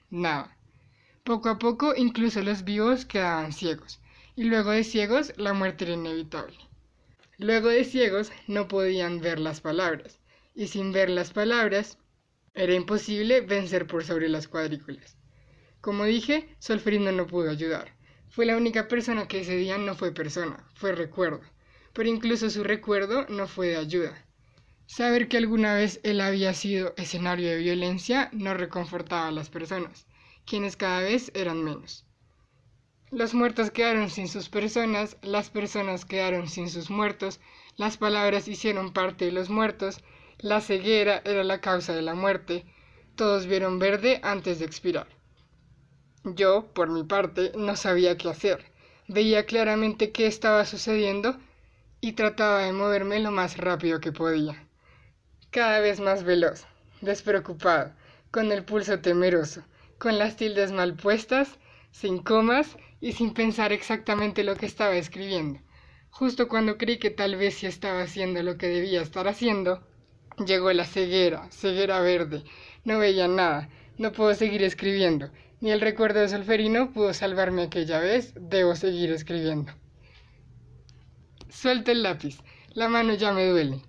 [0.09, 0.57] Nada.
[1.23, 4.01] Poco a poco incluso los vivos quedaban ciegos,
[4.37, 6.57] y luego de ciegos la muerte era inevitable.
[7.37, 10.19] Luego de ciegos no podían ver las palabras,
[10.55, 11.99] y sin ver las palabras
[12.55, 15.19] era imposible vencer por sobre las cuadrículas.
[15.83, 17.96] Como dije, Solferino no pudo ayudar.
[18.37, 21.41] Fue la única persona que ese día no fue persona, fue recuerdo.
[21.95, 24.27] Pero incluso su recuerdo no fue de ayuda.
[24.85, 30.07] Saber que alguna vez él había sido escenario de violencia no reconfortaba a las personas,
[30.45, 32.05] quienes cada vez eran menos.
[33.11, 37.41] Los muertos quedaron sin sus personas, las personas quedaron sin sus muertos,
[37.79, 40.05] las palabras hicieron parte de los muertos,
[40.41, 42.67] la ceguera era la causa de la muerte,
[43.15, 45.16] todos vieron verde antes de expirar.
[46.27, 48.67] Yo, por mi parte, no sabía qué hacer.
[49.09, 51.39] Veía claramente qué estaba sucediendo
[52.03, 54.67] y trataba de moverme lo más rápido que podía
[55.57, 56.67] cada vez más veloz,
[57.01, 57.91] despreocupado,
[58.31, 59.63] con el pulso temeroso,
[59.97, 61.57] con las tildes mal puestas,
[61.93, 65.61] sin comas y sin pensar exactamente lo que estaba escribiendo.
[66.11, 69.83] Justo cuando creí que tal vez sí estaba haciendo lo que debía estar haciendo,
[70.45, 72.45] llegó la ceguera, ceguera verde.
[72.85, 75.31] No veía nada, no puedo seguir escribiendo.
[75.59, 79.73] Ni el recuerdo de Solferino pudo salvarme aquella vez, debo seguir escribiendo.
[81.49, 82.39] Suelto el lápiz,
[82.75, 83.81] la mano ya me duele.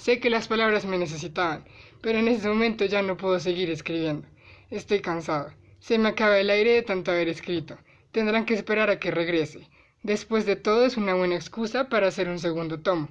[0.00, 1.64] Sé que las palabras me necesitaban,
[2.02, 4.26] pero en ese momento ya no puedo seguir escribiendo.
[4.68, 5.52] Estoy cansado.
[5.78, 7.78] Se me acaba el aire de tanto haber escrito.
[8.10, 9.68] Tendrán que esperar a que regrese.
[10.02, 13.08] Después de todo es una buena excusa para hacer un segundo tomo.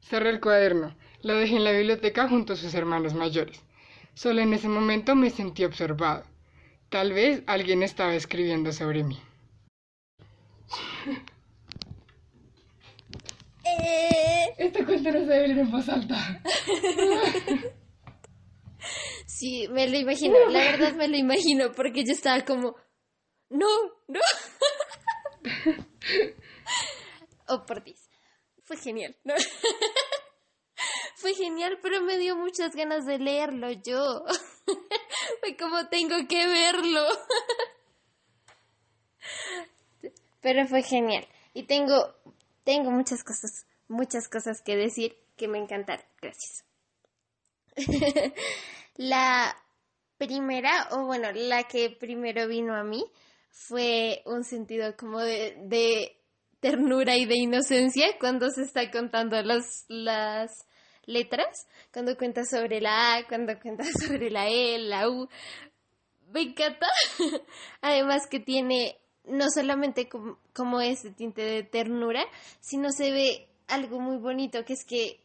[0.00, 3.62] Cerré el cuaderno, lo dejé en la biblioteca junto a sus hermanos mayores.
[4.14, 6.24] Solo en ese momento me sentí observado.
[6.88, 9.18] Tal vez alguien estaba escribiendo sobre mí.
[13.64, 14.54] Eh.
[14.56, 16.42] Este cuento no se debe leer en voz alta.
[19.38, 22.74] Sí, me lo imagino, la verdad me lo imagino, porque yo estaba como,
[23.50, 23.68] no,
[24.08, 24.20] no.
[27.46, 28.10] oh, por Dios.
[28.64, 29.34] Fue genial, ¿no?
[31.14, 34.24] Fue genial, pero me dio muchas ganas de leerlo yo.
[35.48, 37.06] Fue como tengo que verlo.
[40.42, 41.26] Pero fue genial.
[41.54, 42.14] Y tengo,
[42.64, 46.04] tengo muchas cosas, muchas cosas que decir que me encantaron.
[46.20, 46.64] Gracias.
[48.96, 49.56] la
[50.18, 53.02] primera, o bueno, la que primero vino a mí,
[53.50, 56.20] fue un sentido como de, de
[56.60, 60.66] ternura y de inocencia cuando se está contando las, las
[61.08, 65.28] letras, cuando cuenta sobre la A, cuando cuenta sobre la E, la U.
[66.32, 66.86] Me encanta.
[67.80, 72.24] Además que tiene no solamente como, como ese tinte de ternura,
[72.60, 75.20] sino se ve algo muy bonito, que es que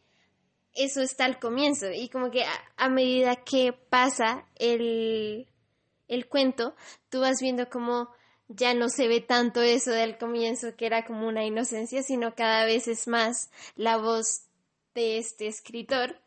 [0.74, 5.46] eso está al comienzo y como que a, a medida que pasa el,
[6.08, 6.74] el cuento,
[7.08, 8.10] tú vas viendo como
[8.48, 12.66] ya no se ve tanto eso del comienzo que era como una inocencia, sino cada
[12.66, 14.48] vez es más la voz
[14.94, 16.20] de este escritor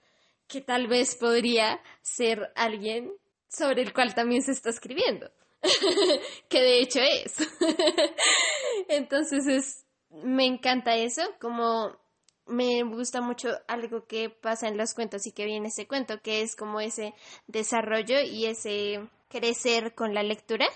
[0.48, 3.12] que tal vez podría ser alguien
[3.50, 5.30] sobre el cual también se está escribiendo,
[6.50, 7.36] que de hecho es.
[8.90, 11.98] Entonces es, me encanta eso, como
[12.46, 16.42] me gusta mucho algo que pasa en los cuentos y que viene ese cuento, que
[16.42, 17.14] es como ese
[17.48, 20.68] desarrollo y ese crecer con la lectura,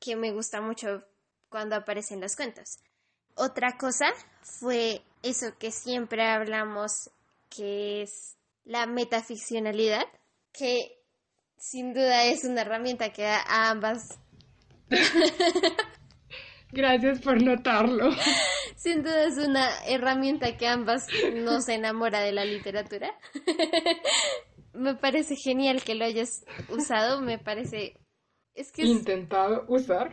[0.00, 1.04] que me gusta mucho
[1.48, 2.78] cuando aparecen los cuentos.
[3.36, 4.06] Otra cosa
[4.42, 7.10] fue eso que siempre hablamos,
[7.56, 10.06] que es la metaficcionalidad,
[10.52, 10.98] que
[11.56, 14.18] sin duda es una herramienta que a ambas
[16.72, 18.10] Gracias por notarlo.
[18.76, 23.14] Sin duda es una herramienta que ambas nos enamora de la literatura.
[24.74, 28.00] me parece genial que lo hayas usado, me parece...
[28.54, 30.12] Es que Intentado usar.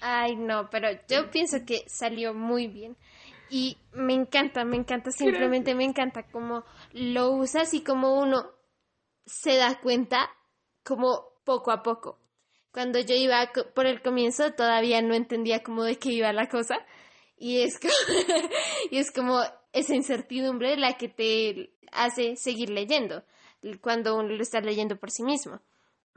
[0.00, 2.96] Ay, no, pero yo pienso que salió muy bien.
[3.50, 8.50] Y me encanta, me encanta, simplemente me encanta cómo lo usas y cómo uno
[9.26, 10.30] se da cuenta
[10.84, 12.18] como poco a poco.
[12.72, 16.86] Cuando yo iba por el comienzo todavía no entendía cómo de qué iba la cosa
[17.36, 17.92] y es como,
[18.90, 19.40] y es como
[19.72, 23.24] esa incertidumbre la que te hace seguir leyendo
[23.80, 25.60] cuando uno lo está leyendo por sí mismo.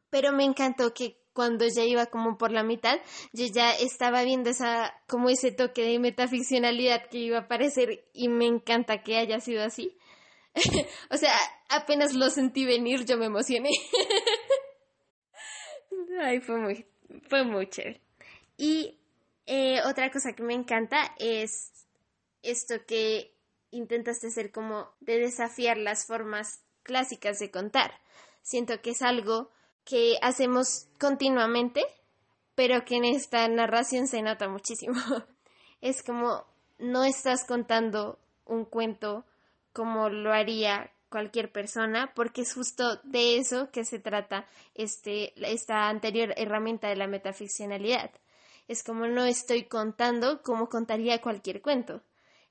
[0.10, 3.00] Pero me encantó que cuando ya iba como por la mitad,
[3.34, 8.30] yo ya estaba viendo esa, como ese toque de metaficcionalidad que iba a aparecer y
[8.30, 9.98] me encanta que haya sido así.
[11.10, 11.36] o sea,
[11.70, 13.72] apenas lo sentí venir, yo me emocioné.
[16.22, 16.86] Ay, fue muy,
[17.28, 18.02] fue muy chévere.
[18.58, 19.00] Y
[19.46, 21.72] eh, otra cosa que me encanta es
[22.44, 23.34] esto que
[23.72, 28.00] intentaste hacer como de desafiar las formas clásicas de contar.
[28.44, 29.50] Siento que es algo
[29.86, 31.84] que hacemos continuamente,
[32.56, 34.96] pero que en esta narración se nota muchísimo.
[35.82, 36.46] es como
[36.80, 39.26] no estás contando un cuento
[39.74, 45.90] como lo haría cualquier persona, porque es justo de eso que se trata este, esta
[45.90, 48.12] anterior herramienta de la metaficcionalidad.
[48.68, 52.02] Es como no estoy contando como contaría cualquier cuento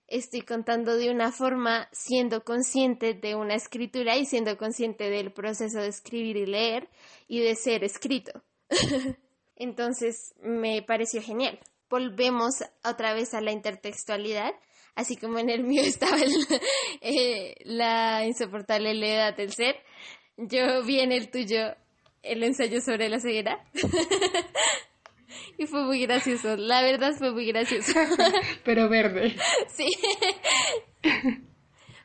[0.09, 5.81] estoy contando de una forma siendo consciente de una escritura y siendo consciente del proceso
[5.81, 6.89] de escribir y leer
[7.29, 8.43] y de ser escrito.
[9.57, 11.59] Entonces me pareció genial.
[11.89, 14.53] Volvemos otra vez a la intertextualidad,
[14.95, 16.19] así como en el mío estaba
[17.01, 19.77] eh, la insoportable levedad del ser.
[20.37, 21.75] Yo vi en el tuyo
[22.23, 23.65] el ensayo sobre la ceguera.
[25.59, 27.93] Y fue muy gracioso, la verdad fue muy gracioso.
[28.65, 29.37] Pero verde.
[29.69, 29.87] Sí.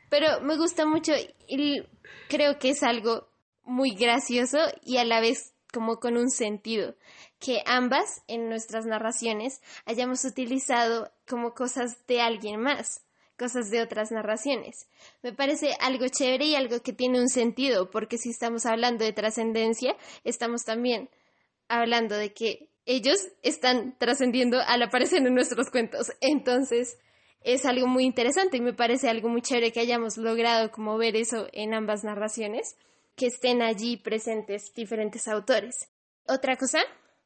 [0.09, 1.13] Pero me gusta mucho
[1.47, 1.83] y
[2.29, 3.27] creo que es algo
[3.63, 6.95] muy gracioso y a la vez como con un sentido,
[7.39, 13.05] que ambas en nuestras narraciones hayamos utilizado como cosas de alguien más,
[13.37, 14.87] cosas de otras narraciones.
[15.21, 19.13] Me parece algo chévere y algo que tiene un sentido, porque si estamos hablando de
[19.13, 21.09] trascendencia, estamos también
[21.67, 26.13] hablando de que ellos están trascendiendo al aparecer en nuestros cuentos.
[26.21, 26.97] Entonces,
[27.41, 31.17] es algo muy interesante y me parece algo muy chévere que hayamos logrado como ver
[31.17, 32.77] eso en ambas narraciones,
[33.15, 35.89] que estén allí presentes diferentes autores.
[36.27, 36.79] Otra cosa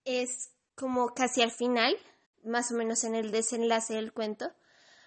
[0.04, 1.96] es como casi al final,
[2.44, 4.52] más o menos en el desenlace del cuento,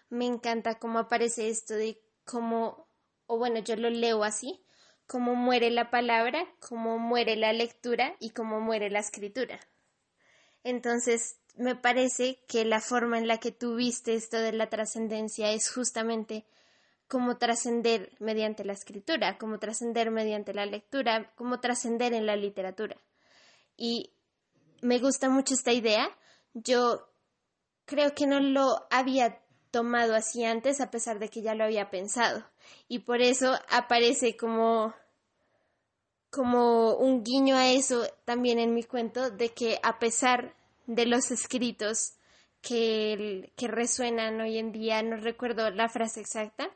[0.08, 2.88] me encanta cómo aparece esto de cómo,
[3.26, 4.64] o bueno, yo lo leo así,
[5.08, 9.58] cómo muere la palabra, cómo muere la lectura y cómo muere la escritura.
[10.64, 15.52] Entonces, me parece que la forma en la que tú viste esto de la trascendencia
[15.52, 16.44] es justamente
[17.06, 22.96] como trascender mediante la escritura, como trascender mediante la lectura, como trascender en la literatura.
[23.76, 24.10] Y
[24.80, 26.08] me gusta mucho esta idea.
[26.54, 27.08] Yo
[27.84, 31.90] creo que no lo había tomado así antes, a pesar de que ya lo había
[31.90, 32.44] pensado.
[32.88, 34.94] Y por eso aparece como
[36.34, 40.54] como un guiño a eso también en mi cuento, de que a pesar
[40.86, 42.14] de los escritos
[42.60, 46.68] que, que resuenan hoy en día, no recuerdo la frase exacta,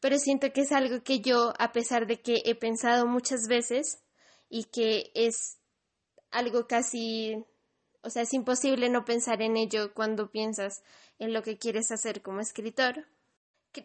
[0.00, 4.02] pero siento que es algo que yo, a pesar de que he pensado muchas veces
[4.48, 5.58] y que es
[6.32, 7.44] algo casi,
[8.02, 10.82] o sea, es imposible no pensar en ello cuando piensas
[11.20, 13.06] en lo que quieres hacer como escritor,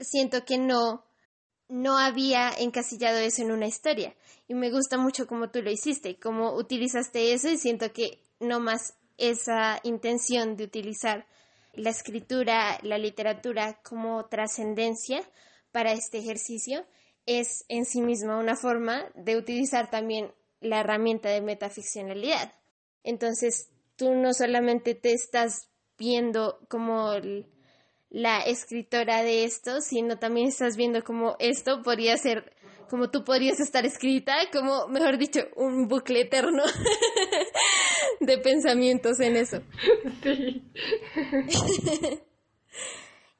[0.01, 1.06] siento que no
[1.69, 4.15] no había encasillado eso en una historia.
[4.47, 8.59] Y me gusta mucho cómo tú lo hiciste, cómo utilizaste eso y siento que no
[8.59, 11.25] más esa intención de utilizar
[11.73, 15.21] la escritura, la literatura como trascendencia
[15.71, 16.85] para este ejercicio
[17.25, 22.53] es en sí misma una forma de utilizar también la herramienta de metaficcionalidad.
[23.03, 27.11] Entonces, tú no solamente te estás viendo como
[28.17, 32.51] la escritora de esto, sino también estás viendo como esto podría ser,
[32.89, 36.63] como tú podrías estar escrita, como, mejor dicho, un bucle eterno
[38.19, 39.61] de pensamientos en eso.
[40.23, 40.63] Sí.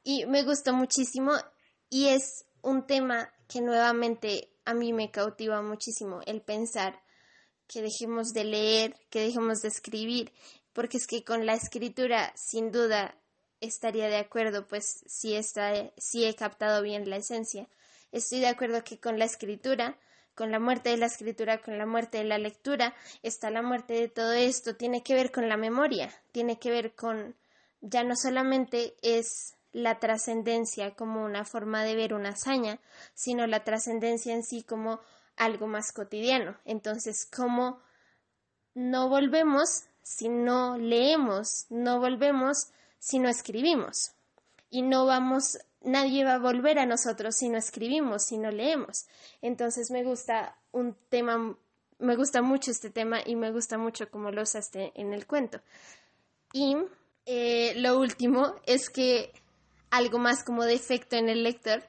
[0.04, 1.32] y me gustó muchísimo
[1.90, 7.02] y es un tema que nuevamente a mí me cautiva muchísimo, el pensar
[7.68, 10.32] que dejemos de leer, que dejemos de escribir,
[10.72, 13.18] porque es que con la escritura, sin duda,
[13.62, 17.68] estaría de acuerdo, pues si, está, si he captado bien la esencia.
[18.12, 19.98] Estoy de acuerdo que con la escritura,
[20.36, 23.94] con la muerte de la escritura, con la muerte de la lectura, está la muerte
[23.94, 27.36] de todo esto, tiene que ver con la memoria, tiene que ver con,
[27.82, 32.80] ya no solamente es la trascendencia como una forma de ver una hazaña,
[33.14, 35.00] sino la trascendencia en sí como
[35.36, 36.58] algo más cotidiano.
[36.66, 37.82] Entonces, ¿cómo
[38.74, 44.12] no volvemos si no leemos, no volvemos si no escribimos.
[44.70, 49.06] Y no vamos, nadie va a volver a nosotros si no escribimos, si no leemos.
[49.42, 51.58] Entonces me gusta un tema,
[52.00, 55.62] me gusta mucho este tema y me gusta mucho cómo lo usaste en el cuento.
[56.54, 56.78] Y
[57.26, 59.32] eh, lo último es que
[59.90, 61.84] algo más como defecto en el lector,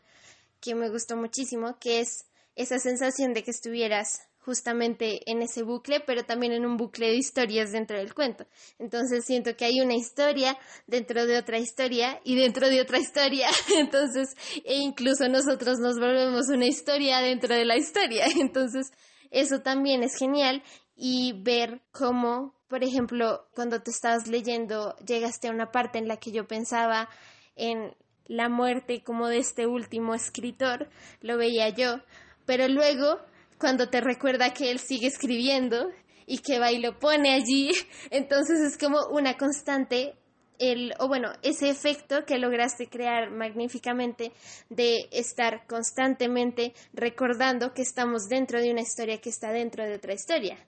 [0.61, 6.01] que me gustó muchísimo, que es esa sensación de que estuvieras justamente en ese bucle,
[6.01, 8.46] pero también en un bucle de historias dentro del cuento.
[8.78, 13.51] Entonces siento que hay una historia dentro de otra historia y dentro de otra historia.
[13.76, 14.34] Entonces,
[14.64, 18.24] e incluso nosotros nos volvemos una historia dentro de la historia.
[18.40, 18.90] Entonces,
[19.30, 20.62] eso también es genial
[20.96, 26.16] y ver cómo, por ejemplo, cuando te estabas leyendo, llegaste a una parte en la
[26.16, 27.11] que yo pensaba
[27.55, 27.94] en
[28.24, 30.88] la muerte como de este último escritor,
[31.20, 32.01] lo veía yo,
[32.46, 33.20] pero luego
[33.59, 35.90] cuando te recuerda que él sigue escribiendo
[36.26, 37.70] y que va y lo pone allí.
[38.11, 40.14] Entonces es como una constante,
[40.59, 44.32] el, o bueno, ese efecto que lograste crear magníficamente
[44.68, 50.14] de estar constantemente recordando que estamos dentro de una historia que está dentro de otra
[50.14, 50.59] historia.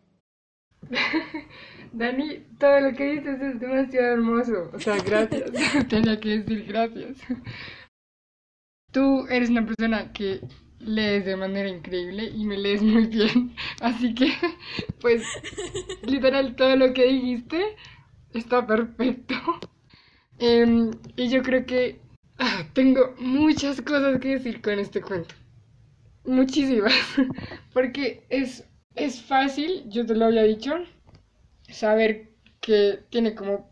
[1.92, 4.70] Dani, todo lo que dices es demasiado hermoso.
[4.72, 5.50] O sea, gracias.
[5.88, 7.18] Tenía que decir gracias.
[8.92, 10.40] Tú eres una persona que
[10.80, 13.54] lees de manera increíble y me lees muy bien.
[13.80, 14.32] Así que,
[15.00, 15.22] pues,
[16.02, 17.76] literal, todo lo que dijiste
[18.32, 19.34] está perfecto.
[20.42, 22.00] Em, y yo creo que
[22.38, 25.34] ah, tengo muchas cosas que decir con este cuento.
[26.24, 26.94] Muchísimas.
[27.74, 28.64] Porque es,
[28.94, 30.72] es fácil, yo te lo había dicho,
[31.68, 33.68] saber que tiene como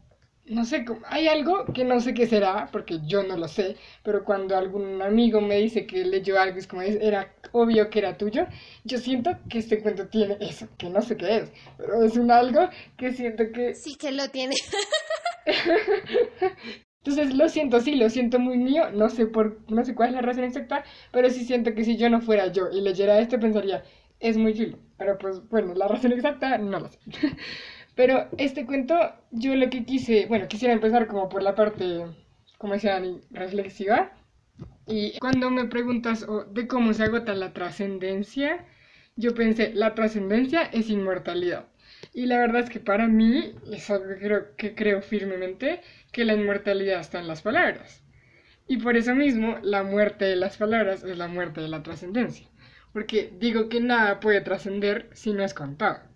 [0.50, 4.24] no sé, hay algo que no sé qué será, porque yo no lo sé, pero
[4.24, 8.46] cuando algún amigo me dice que leyó algo, es como era obvio que era tuyo,
[8.84, 12.30] yo siento que este cuento tiene eso, que no sé qué es, pero es un
[12.30, 13.74] algo que siento que...
[13.74, 14.54] Sí que lo tiene.
[17.04, 20.14] Entonces lo siento, sí, lo siento muy mío, no sé por, no sé cuál es
[20.16, 23.38] la razón exacta, pero sí siento que si yo no fuera yo y leyera esto
[23.38, 23.82] pensaría,
[24.20, 26.98] es muy chulo, pero pues bueno, la razón exacta no lo sé.
[27.98, 28.94] Pero este cuento,
[29.32, 32.06] yo lo que quise, bueno, quisiera empezar como por la parte,
[32.56, 34.12] como decía reflexiva.
[34.86, 38.64] Y cuando me preguntas de cómo se agota la trascendencia,
[39.16, 41.66] yo pensé, la trascendencia es inmortalidad.
[42.14, 45.80] Y la verdad es que para mí es algo creo, que creo firmemente,
[46.12, 48.04] que la inmortalidad está en las palabras.
[48.68, 52.46] Y por eso mismo, la muerte de las palabras es la muerte de la trascendencia.
[52.92, 56.07] Porque digo que nada puede trascender si no es contado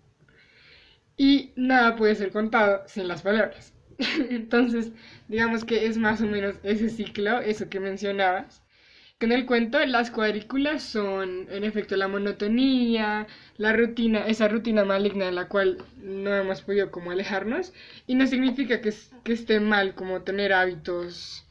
[1.17, 3.73] y nada puede ser contado sin las palabras.
[4.29, 4.91] Entonces,
[5.27, 8.61] digamos que es más o menos ese ciclo, eso que mencionabas.
[9.19, 14.83] Que en el cuento las cuadrículas son en efecto la monotonía, la rutina, esa rutina
[14.83, 17.73] maligna de la cual no hemos podido como alejarnos.
[18.07, 18.93] Y no significa que,
[19.23, 21.47] que esté mal como tener hábitos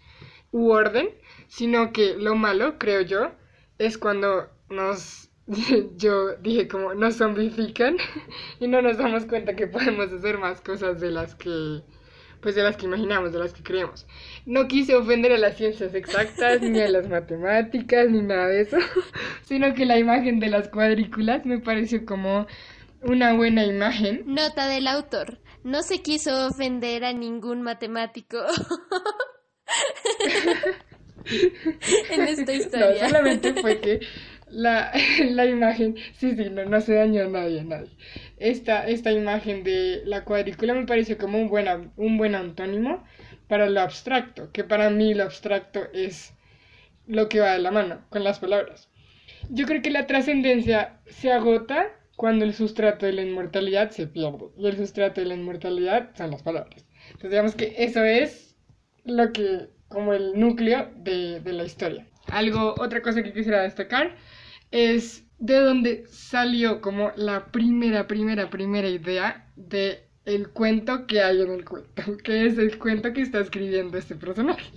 [0.50, 1.08] u orden,
[1.48, 3.32] sino que lo malo, creo yo,
[3.78, 5.21] es cuando nos
[5.96, 7.96] yo dije como nos zombifican
[8.60, 11.82] y no nos damos cuenta que podemos hacer más cosas de las que
[12.40, 14.04] pues de las que imaginamos, de las que creemos.
[14.46, 18.78] No quise ofender a las ciencias exactas, ni a las matemáticas, ni nada de eso,
[19.42, 22.48] sino que la imagen de las cuadrículas me pareció como
[23.00, 24.24] una buena imagen.
[24.26, 25.38] Nota del autor.
[25.62, 28.38] No se quiso ofender a ningún matemático.
[32.10, 33.02] en esta historia.
[33.02, 34.00] No, solamente fue que
[34.52, 34.92] la,
[35.30, 37.90] la imagen, sí, sí, no, no se dañó a nadie, nadie.
[38.36, 43.04] Esta, esta imagen de la cuadrícula me parece como un buen, un buen antónimo
[43.48, 46.34] para lo abstracto, que para mí lo abstracto es
[47.06, 48.88] lo que va de la mano con las palabras.
[49.50, 54.46] Yo creo que la trascendencia se agota cuando el sustrato de la inmortalidad se pierde.
[54.56, 56.86] Y el sustrato de la inmortalidad son las palabras.
[57.06, 58.56] Entonces digamos que eso es
[59.04, 62.06] lo que, como el núcleo de, de la historia.
[62.28, 64.16] Algo, otra cosa que quisiera destacar
[64.72, 71.40] es de donde salió como la primera, primera, primera idea de el cuento que hay
[71.40, 74.70] en el cuento, que es el cuento que está escribiendo este personaje,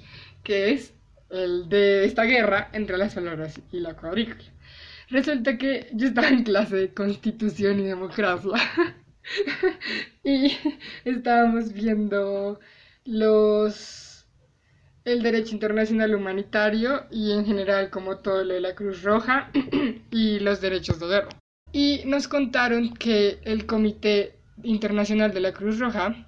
[0.44, 0.94] que es
[1.30, 4.44] el de esta guerra entre las palabras y la cuadrícula.
[5.10, 8.52] Resulta que yo estaba en clase de constitución y democracia
[10.24, 10.58] y
[11.06, 12.60] estábamos viendo
[13.06, 14.05] los
[15.06, 19.52] el derecho internacional humanitario y en general como todo lo de la Cruz Roja
[20.12, 21.30] y los derechos de guerra.
[21.72, 26.28] Y nos contaron que el Comité Internacional de la Cruz Roja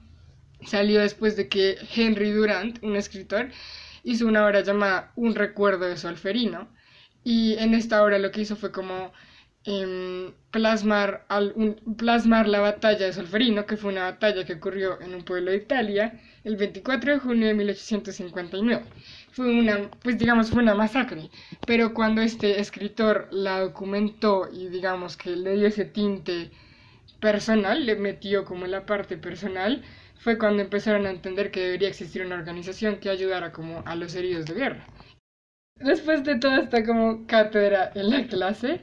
[0.66, 3.50] salió después de que Henry Durant, un escritor,
[4.04, 6.68] hizo una obra llamada Un recuerdo de Solferino.
[7.24, 9.12] Y en esta obra lo que hizo fue como
[9.64, 11.26] em, plasmar,
[11.98, 15.58] plasmar la batalla de Solferino, que fue una batalla que ocurrió en un pueblo de
[15.58, 18.86] Italia el 24 de junio de 1859.
[19.32, 21.30] Fue una, pues digamos, fue una masacre,
[21.68, 26.50] pero cuando este escritor la documentó y digamos que le dio ese tinte
[27.20, 29.84] personal, le metió como la parte personal,
[30.20, 34.16] fue cuando empezaron a entender que debería existir una organización que ayudara como a los
[34.16, 34.88] heridos de guerra.
[35.76, 38.82] Después de toda esta como cátedra en la clase,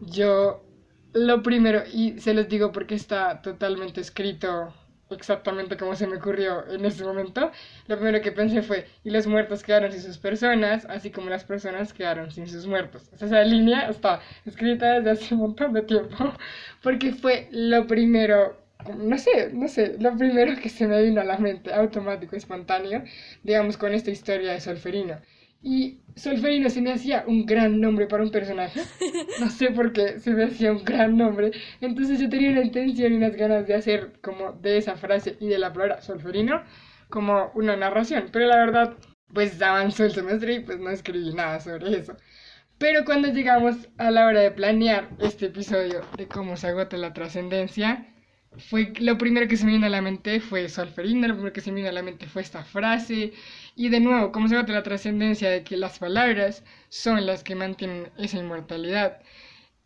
[0.00, 0.64] yo
[1.12, 4.74] lo primero, y se los digo porque está totalmente escrito
[5.14, 7.50] exactamente como se me ocurrió en ese momento,
[7.86, 11.44] lo primero que pensé fue, y los muertos quedaron sin sus personas, así como las
[11.44, 13.08] personas quedaron sin sus muertos.
[13.12, 16.16] esa línea está escrita desde hace un montón de tiempo,
[16.82, 18.56] porque fue lo primero,
[18.96, 23.02] no sé, no sé, lo primero que se me vino a la mente, automático, espontáneo,
[23.42, 25.20] digamos, con esta historia de Solferino.
[25.64, 28.82] Y Solferino se me hacía un gran nombre para un personaje.
[29.40, 31.52] No sé por qué se me hacía un gran nombre.
[31.80, 35.48] Entonces yo tenía una intención y unas ganas de hacer como de esa frase y
[35.48, 36.62] de la palabra Solferino
[37.08, 38.28] como una narración.
[38.30, 38.94] Pero la verdad,
[39.32, 42.14] pues avanzó el semestre y pues no escribí nada sobre eso.
[42.76, 47.14] Pero cuando llegamos a la hora de planear este episodio de cómo se agota la
[47.14, 48.13] trascendencia,
[48.58, 51.60] fue lo primero que se me vino a la mente fue Solferino, lo primero que
[51.60, 53.32] se me vino a la mente fue esta frase
[53.76, 57.54] y de nuevo, cómo se agota la trascendencia de que las palabras son las que
[57.54, 59.20] mantienen esa inmortalidad.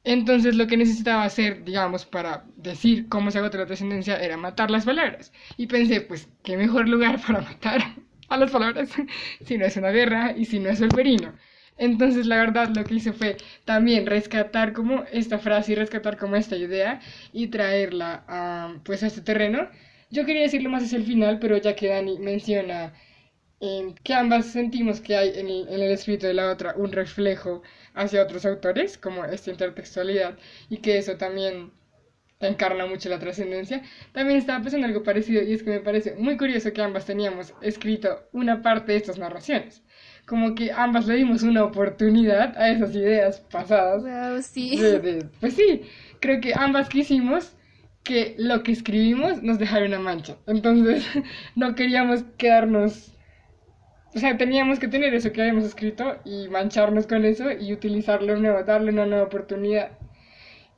[0.04, 4.70] Entonces lo que necesitaba hacer, digamos, para decir cómo se agota la trascendencia era matar
[4.70, 5.32] las palabras.
[5.56, 7.80] Y pensé, pues, qué mejor lugar para matar
[8.28, 8.90] a las palabras
[9.44, 11.34] si no es una guerra y si no es Solferino.
[11.78, 16.36] Entonces, la verdad, lo que hice fue también rescatar como esta frase y rescatar como
[16.36, 17.00] esta idea
[17.32, 19.68] y traerla a, pues, a este terreno.
[20.10, 22.92] Yo quería decirlo más hacia el final, pero ya que Dani menciona
[23.60, 26.92] eh, que ambas sentimos que hay en el, en el escrito de la otra un
[26.92, 27.62] reflejo
[27.94, 31.72] hacia otros autores, como esta intertextualidad, y que eso también
[32.40, 36.36] encarna mucho la trascendencia, también estaba pensando algo parecido y es que me parece muy
[36.36, 39.82] curioso que ambas teníamos escrito una parte de estas narraciones
[40.28, 44.02] como que ambas le dimos una oportunidad a esas ideas pasadas.
[44.02, 44.78] Wow, sí.
[45.40, 45.82] pues sí,
[46.20, 47.56] creo que ambas quisimos
[48.04, 50.36] que lo que escribimos nos dejara una mancha.
[50.46, 51.06] Entonces,
[51.56, 53.14] no queríamos quedarnos.
[54.14, 58.36] O sea, teníamos que tener eso que habíamos escrito y mancharnos con eso y utilizarlo
[58.36, 59.92] nuevo, darle una nueva oportunidad.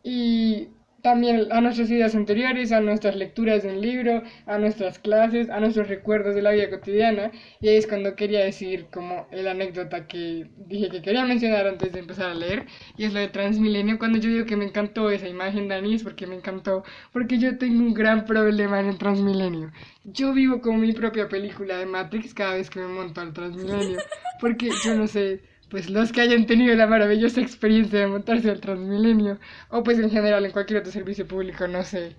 [0.05, 0.69] Y
[1.03, 5.61] también a nuestras ideas anteriores, a nuestras lecturas de un libro, a nuestras clases, a
[5.61, 7.31] nuestros recuerdos de la vida cotidiana.
[7.61, 11.93] Y ahí es cuando quería decir como el anécdota que dije que quería mencionar antes
[11.93, 12.67] de empezar a leer.
[12.97, 13.99] Y es lo de Transmilenio.
[13.99, 16.85] Cuando yo digo que me encantó esa imagen, Dani, es porque me encantó.
[17.13, 19.73] Porque yo tengo un gran problema en el Transmilenio.
[20.05, 23.99] Yo vivo como mi propia película de Matrix cada vez que me monto al Transmilenio.
[24.41, 28.61] Porque yo no sé pues los que hayan tenido la maravillosa experiencia de montarse al
[28.61, 29.39] Transmilenio,
[29.71, 32.17] o pues en general en cualquier otro servicio público, no sé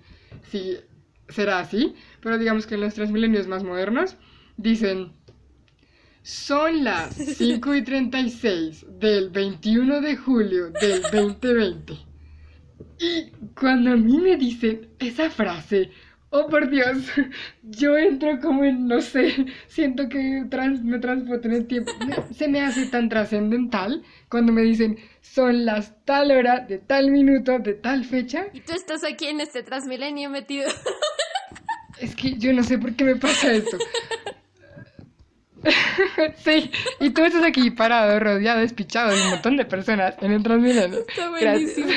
[0.50, 0.78] si
[1.28, 4.16] será así, pero digamos que en los Transmilenios más modernos
[4.56, 5.12] dicen,
[6.22, 11.94] son las 5 y 36 del 21 de julio del 2020.
[12.98, 15.90] Y cuando a mí me dicen esa frase,
[16.34, 16.96] Oh, por Dios,
[17.62, 21.92] yo entro como en, no sé, siento que trans, me transporto en el tiempo.
[22.34, 27.58] Se me hace tan trascendental cuando me dicen, son las tal hora, de tal minuto,
[27.58, 28.46] de tal fecha.
[28.54, 30.70] Y tú estás aquí en este transmilenio metido.
[32.00, 33.76] Es que yo no sé por qué me pasa esto.
[36.36, 40.42] sí, y tú estás aquí parado, rodeado, despichado de un montón de personas en el
[40.42, 41.00] Transmilenio.
[41.06, 41.88] Está buenísimo.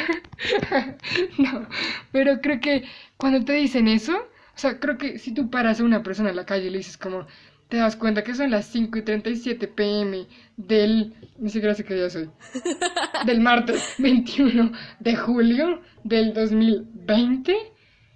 [1.38, 1.68] no,
[2.12, 2.84] pero creo que
[3.18, 6.36] cuando te dicen eso, o sea, creo que si tú paras a una persona en
[6.36, 7.26] la calle y le dices como,
[7.70, 11.96] te das cuenta que son las 5 y 37 pm del, ni siquiera sé qué
[11.96, 12.30] día soy,
[13.26, 17.75] del martes 21 de julio del 2020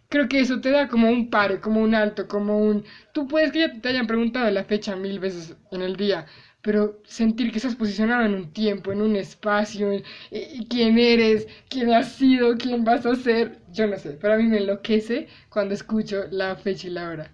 [0.09, 2.83] creo que eso te da como un pare, como un alto, como un...
[3.13, 6.25] Tú puedes que ya te hayan preguntado la fecha mil veces en el día,
[6.61, 9.93] pero sentir que estás posicionado en un tiempo, en un espacio,
[10.31, 14.37] y, quién eres, quién has sido, quién vas a ser, yo no sé, pero a
[14.37, 17.31] mí me enloquece cuando escucho la fecha y la hora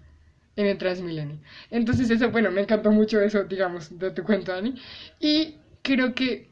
[0.56, 1.38] en el Transmilenio.
[1.70, 4.74] Entonces eso, bueno, me encantó mucho eso, digamos, de tu cuento, Dani.
[5.20, 6.50] Y creo que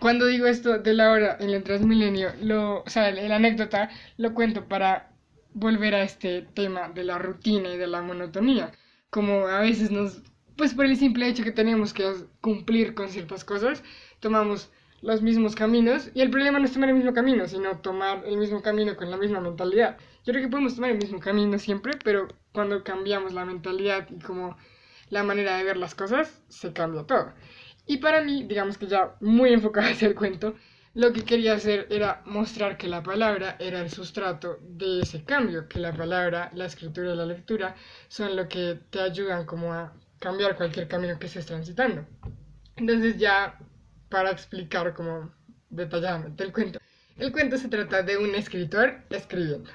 [0.00, 4.34] cuando digo esto de la hora en el Transmilenio, lo, o sea, la anécdota lo
[4.34, 5.13] cuento para
[5.54, 8.72] volver a este tema de la rutina y de la monotonía.
[9.10, 10.22] Como a veces nos,
[10.56, 13.82] pues por el simple hecho que tenemos que cumplir con ciertas cosas,
[14.20, 18.24] tomamos los mismos caminos y el problema no es tomar el mismo camino, sino tomar
[18.26, 19.98] el mismo camino con la misma mentalidad.
[20.24, 24.18] Yo creo que podemos tomar el mismo camino siempre, pero cuando cambiamos la mentalidad y
[24.18, 24.56] como
[25.10, 27.32] la manera de ver las cosas, se cambia todo.
[27.86, 30.54] Y para mí, digamos que ya muy enfocado hacia el cuento,
[30.94, 35.68] lo que quería hacer era mostrar que la palabra era el sustrato de ese cambio,
[35.68, 37.74] que la palabra, la escritura y la lectura
[38.08, 42.06] son lo que te ayudan como a cambiar cualquier camino que estés transitando.
[42.76, 43.58] Entonces ya
[44.08, 45.32] para explicar como
[45.68, 46.78] detalladamente el cuento.
[47.18, 49.70] El cuento se trata de un escritor escribiendo.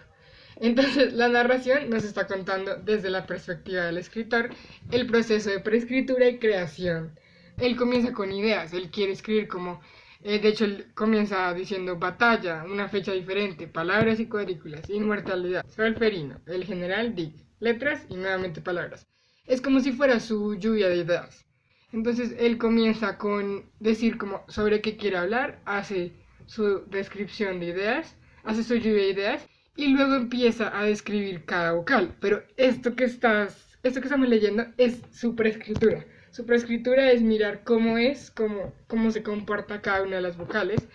[0.55, 4.49] Entonces la narración nos está contando desde la perspectiva del escritor
[4.91, 7.17] el proceso de preescritura y creación.
[7.57, 9.81] Él comienza con ideas, él quiere escribir como,
[10.21, 16.41] eh, de hecho él comienza diciendo batalla, una fecha diferente, palabras y cuadrículas, inmortalidad, solferino,
[16.45, 19.07] el general Dick, letras y nuevamente palabras.
[19.45, 21.45] Es como si fuera su lluvia de ideas.
[21.91, 26.13] Entonces él comienza con decir como sobre qué quiere hablar, hace
[26.45, 31.71] su descripción de ideas, hace su lluvia de ideas y luego empieza a describir cada
[31.71, 32.15] vocal.
[32.19, 36.05] Pero esto que estás, esto que estamos leyendo es su preescritura.
[36.31, 40.87] Su preescritura es mirar cómo es, cómo, cómo se comporta cada una de las vocales.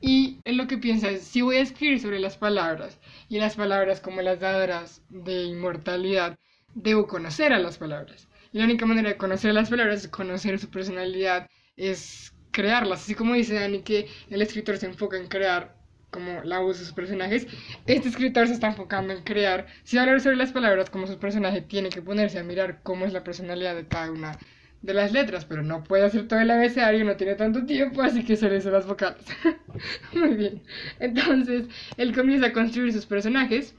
[0.00, 3.54] Y él lo que piensa es, si voy a escribir sobre las palabras, y las
[3.54, 6.38] palabras como las dadoras de inmortalidad,
[6.74, 8.28] debo conocer a las palabras.
[8.52, 13.02] Y la única manera de conocer a las palabras es conocer su personalidad, es crearlas.
[13.02, 15.76] Así como dice Dani que el escritor se enfoca en crear
[16.10, 17.46] como la voz de sus personajes,
[17.86, 21.60] este escritor se está enfocando en crear, si hablar sobre las palabras como su personaje,
[21.60, 24.36] tiene que ponerse a mirar cómo es la personalidad de cada una
[24.82, 28.24] de las letras, pero no puede hacer todo el abecedario, no tiene tanto tiempo, así
[28.24, 29.24] que solo hizo las vocales.
[30.14, 30.62] Muy bien.
[30.98, 33.74] Entonces, él comienza a construir sus personajes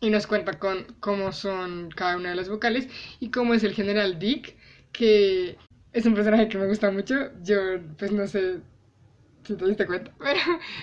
[0.00, 2.88] y nos cuenta con cómo son cada una de las vocales
[3.20, 4.56] y cómo es el general Dick,
[4.92, 5.58] que
[5.92, 7.30] es un personaje que me gusta mucho.
[7.42, 7.56] Yo,
[7.98, 8.60] pues no sé
[9.44, 10.40] si te diste cuenta, pero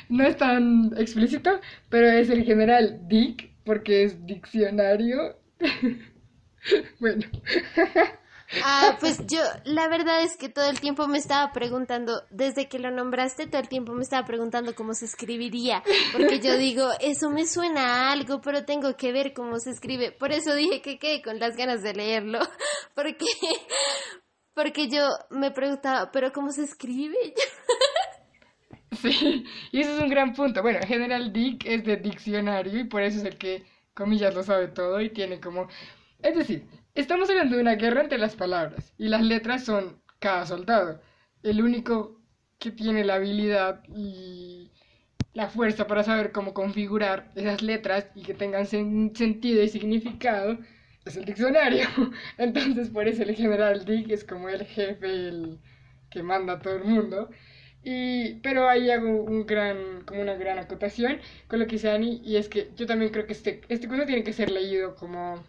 [0.10, 5.38] no es tan explícito, pero es el general Dick, porque es diccionario.
[7.00, 7.26] bueno.
[8.64, 12.80] Ah, pues yo, la verdad es que todo el tiempo me estaba preguntando, desde que
[12.80, 17.30] lo nombraste, todo el tiempo me estaba preguntando cómo se escribiría, porque yo digo, eso
[17.30, 20.12] me suena a algo, pero tengo que ver cómo se escribe.
[20.12, 22.40] Por eso dije que quedé con las ganas de leerlo,
[22.96, 23.26] porque,
[24.54, 27.34] porque yo me preguntaba, ¿pero cómo se escribe?
[29.02, 30.62] Sí, y eso es un gran punto.
[30.62, 34.68] Bueno, General Dick es de diccionario y por eso es el que, comillas, lo sabe
[34.68, 35.68] todo y tiene como...
[36.22, 40.46] Es decir, estamos hablando de una guerra entre las palabras y las letras son cada
[40.46, 41.02] soldado.
[41.44, 42.22] El único
[42.60, 44.72] que tiene la habilidad y
[45.34, 50.58] la fuerza para saber cómo configurar esas letras y que tengan sentido y significado
[51.06, 51.88] es el diccionario.
[52.38, 55.60] Entonces por eso el general Dick es como el jefe, el
[56.10, 57.30] que manda a todo el mundo.
[57.84, 62.22] Y, pero ahí hago un gran, como una gran acotación con lo que dice Ani,
[62.24, 65.44] y es que yo también creo que este, este curso tiene que ser leído como,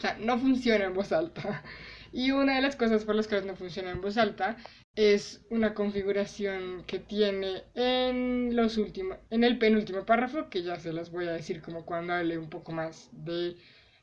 [0.00, 1.62] o sea, no funciona en voz alta.
[2.12, 4.56] Y una de las cosas por las que no funciona en voz alta
[4.96, 10.92] es una configuración que tiene en los últimos, en el penúltimo párrafo, que ya se
[10.92, 13.54] las voy a decir como cuando hable un poco más de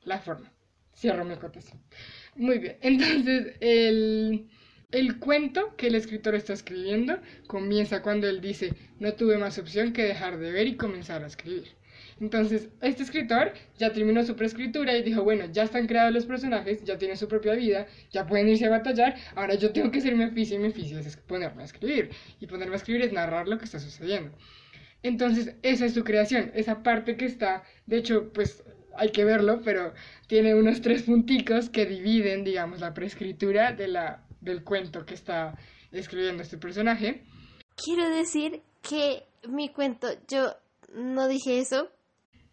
[0.05, 0.53] la forma.
[0.95, 1.81] Cierro mi acotación.
[2.35, 4.47] Muy bien, entonces el
[4.91, 9.91] el cuento que el escritor está escribiendo comienza cuando él dice, no tuve más opción
[9.91, 11.76] que dejar de ver y comenzar a escribir.
[12.19, 16.83] Entonces, este escritor ya terminó su preescritura y dijo, bueno, ya están creados los personajes,
[16.83, 20.15] ya tienen su propia vida, ya pueden irse a batallar, ahora yo tengo que ser
[20.15, 22.09] mi oficio y mi oficio es ponerme a escribir.
[22.39, 24.35] Y ponerme a escribir es narrar lo que está sucediendo.
[25.03, 28.63] Entonces, esa es su creación, esa parte que está, de hecho, pues
[28.95, 29.93] hay que verlo, pero
[30.27, 35.57] tiene unos tres punticos que dividen, digamos, la preescritura de la del cuento que está
[35.91, 37.23] escribiendo este personaje.
[37.75, 40.55] Quiero decir que mi cuento, yo
[40.93, 41.91] no dije eso,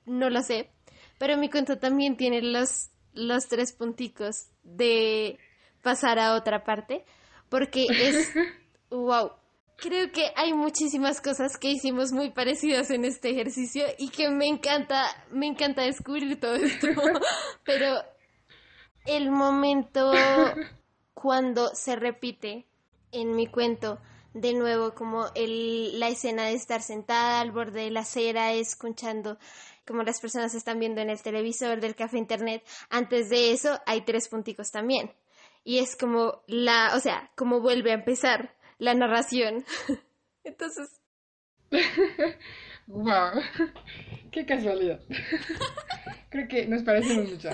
[0.06, 0.70] no lo sé,
[1.18, 5.38] pero mi cuento también tiene los, los tres punticos de
[5.82, 7.04] pasar a otra parte,
[7.48, 8.30] porque es,
[8.90, 9.32] wow,
[9.76, 14.46] creo que hay muchísimas cosas que hicimos muy parecidas en este ejercicio y que me
[14.46, 16.88] encanta, me encanta descubrir todo esto,
[17.64, 18.02] pero
[19.06, 20.12] el momento
[21.14, 22.66] cuando se repite
[23.12, 24.00] en mi cuento
[24.32, 29.38] de nuevo como el, la escena de estar sentada al borde de la acera escuchando
[29.86, 32.62] como las personas están viendo en el televisor del café internet.
[32.90, 35.12] Antes de eso hay tres punticos también.
[35.64, 39.64] Y es como la, o sea, como vuelve a empezar la narración.
[40.44, 41.00] Entonces...
[42.86, 43.40] ¡Wow!
[44.30, 45.00] ¡Qué casualidad!
[46.28, 47.48] Creo que nos parecemos mucho.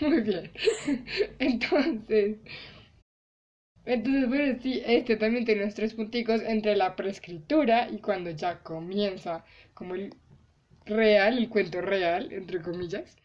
[0.00, 0.50] Muy bien.
[1.38, 2.38] Entonces,
[3.88, 8.62] entonces, bueno, sí, este también tiene unos tres punticos entre la prescritura y cuando ya
[8.62, 10.14] comienza como el
[10.88, 13.16] real, el cuento real, entre comillas.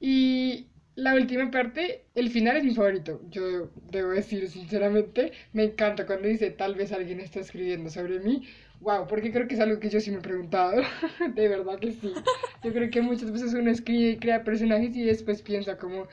[0.00, 3.20] Y la última parte, el final es mi favorito.
[3.30, 8.42] Yo debo decir sinceramente, me encanta cuando dice tal vez alguien está escribiendo sobre mí.
[8.80, 10.82] Wow, porque creo que es algo que yo sí me he preguntado.
[11.34, 12.12] de verdad que sí.
[12.62, 16.08] Yo creo que muchas veces uno escribe y crea personajes y después piensa como,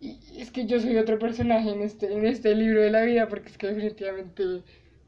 [0.00, 3.28] y es que yo soy otro personaje en este, en este libro de la vida,
[3.28, 4.62] porque es que definitivamente,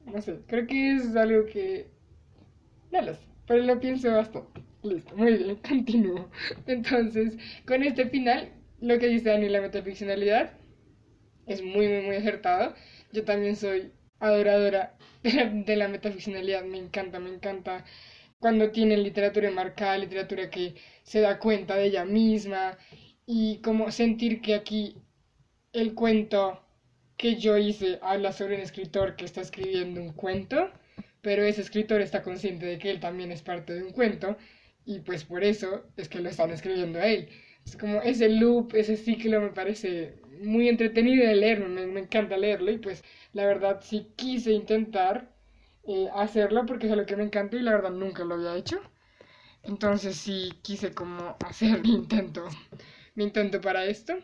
[0.07, 1.89] no sé, creo que es algo que,
[2.93, 4.63] no lo sé, pero lo pienso bastante.
[4.85, 6.31] Listo, muy bien, continúo.
[6.67, 10.53] Entonces, con este final, lo que dice Dani, la metaficcionalidad,
[11.47, 12.75] es muy, muy, muy acertado.
[13.11, 17.85] Yo también soy adoradora de la, metaficcionalidad, me encanta, me encanta
[18.39, 22.77] cuando tiene literatura enmarcada, literatura que se da cuenta de ella misma
[23.25, 24.99] y como sentir que aquí
[25.73, 26.61] el cuento
[27.17, 30.71] que yo hice habla sobre un escritor que está escribiendo un cuento,
[31.23, 34.37] pero ese escritor está consciente de que él también es parte de un cuento
[34.85, 37.29] y pues por eso es que lo están escribiendo a él.
[37.65, 42.37] Es como ese loop, ese ciclo me parece muy entretenido de leerlo, me, me encanta
[42.37, 45.35] leerlo y pues la verdad sí quise intentar
[45.87, 48.81] eh, hacerlo porque es algo que me encanta y la verdad nunca lo había hecho.
[49.63, 52.47] Entonces sí quise como hacer mi intento,
[53.15, 54.15] mi intento para esto.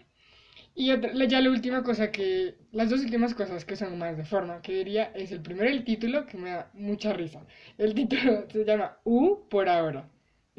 [0.74, 4.62] Y ya la última cosa que, las dos últimas cosas que son más de forma,
[4.62, 7.44] que diría, es el primero el título, que me da mucha risa.
[7.76, 10.08] El título se llama U por ahora.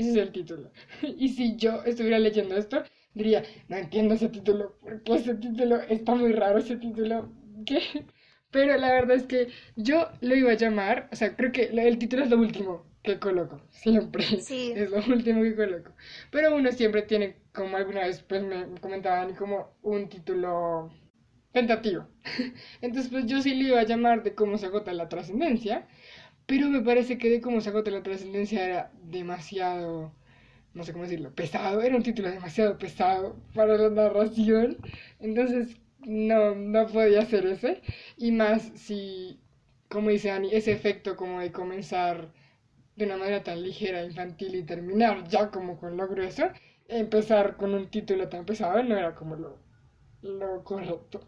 [0.02, 0.72] Ese es el título.
[1.24, 2.84] Y si yo estuviera leyendo esto,
[3.14, 7.32] diría, no entiendo ese título, porque ese título está muy raro, ese título,
[7.66, 7.82] ¿qué?
[8.50, 11.98] Pero la verdad es que yo lo iba a llamar, o sea, creo que el
[12.00, 14.24] título es lo último que coloco, siempre.
[14.42, 14.74] Sí.
[14.76, 15.92] Es lo último que coloco.
[16.32, 20.92] Pero uno siempre tiene, como alguna vez pues me comentaban, como un título
[21.52, 22.08] tentativo.
[22.82, 25.88] Entonces pues yo sí le iba a llamar de cómo se agota la trascendencia,
[26.52, 30.12] pero me parece que de cómo agota la trascendencia era demasiado,
[30.74, 34.78] no sé cómo decirlo, pesado, era un título demasiado pesado para la narración.
[35.22, 37.82] Entonces no, no podía hacer ese.
[38.18, 39.40] Y más si,
[39.90, 42.34] como dice Ani, ese efecto como de comenzar
[42.98, 46.50] de una manera tan ligera, infantil y terminar ya como con lo grueso,
[46.90, 49.58] empezar con un título tan pesado no era como lo,
[50.22, 51.22] lo correcto.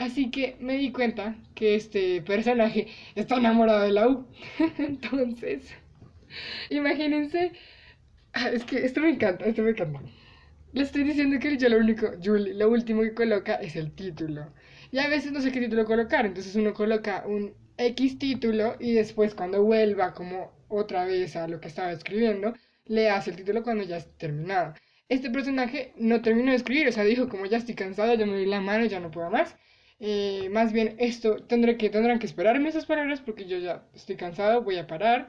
[0.00, 4.26] Así que me di cuenta que este personaje está enamorado de la U.
[4.78, 5.74] Entonces,
[6.70, 7.52] imagínense.
[8.32, 10.00] Ah, es que esto me encanta, esto me encanta.
[10.72, 14.54] Le estoy diciendo que yo lo único, Julie, lo último que coloca es el título.
[14.90, 18.94] Y a veces no sé qué título colocar, entonces uno coloca un X título y
[18.94, 22.54] después cuando vuelva como otra vez a lo que estaba escribiendo,
[22.86, 24.72] le hace el título cuando ya esté terminado.
[25.10, 28.38] Este personaje no terminó de escribir, o sea, dijo como ya estoy cansado, ya me
[28.38, 29.56] di la mano, ya no puedo más.
[30.00, 34.16] Eh, más bien esto tendré que, tendrán que esperarme esas palabras porque yo ya estoy
[34.16, 35.28] cansado, voy a parar.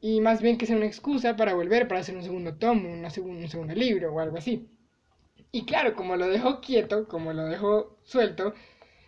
[0.00, 3.10] Y más bien que sea una excusa para volver, para hacer un segundo tomo, un
[3.10, 4.68] segundo libro o algo así.
[5.52, 8.54] Y claro, como lo dejó quieto, como lo dejó suelto,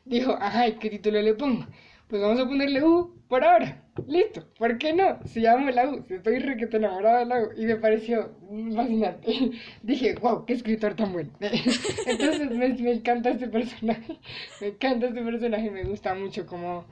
[0.04, 1.66] dijo, ajá, ¿qué título le pongo?
[2.08, 3.82] Pues vamos a ponerle U por ahora.
[4.06, 5.18] Listo, ¿por qué no?
[5.26, 7.50] Se llama la U, estoy requete enamorado de la U.
[7.56, 8.36] Y me pareció
[8.74, 9.52] fascinante.
[9.82, 11.30] Dije, wow, qué escritor tan bueno.
[11.40, 14.18] Entonces me, encanta este personaje.
[14.60, 16.84] Me encanta este personaje, me gusta mucho como,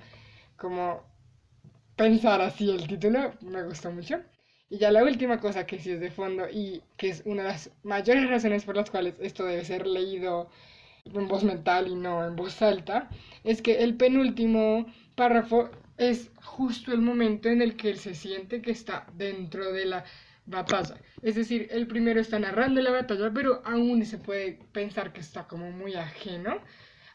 [0.57, 1.03] como
[1.97, 3.33] pensar así el título.
[3.43, 4.21] Me gusta mucho.
[4.71, 7.49] Y ya la última cosa que sí es de fondo y que es una de
[7.49, 10.49] las mayores razones por las cuales esto debe ser leído
[11.05, 13.09] en voz mental y no en voz alta,
[13.45, 18.63] es que el penúltimo párrafo es justo el momento en el que él se siente
[18.63, 20.05] que está dentro de la
[20.47, 20.97] batalla.
[21.23, 25.47] Es decir, el primero está narrando la batalla, pero aún se puede pensar que está
[25.47, 26.61] como muy ajeno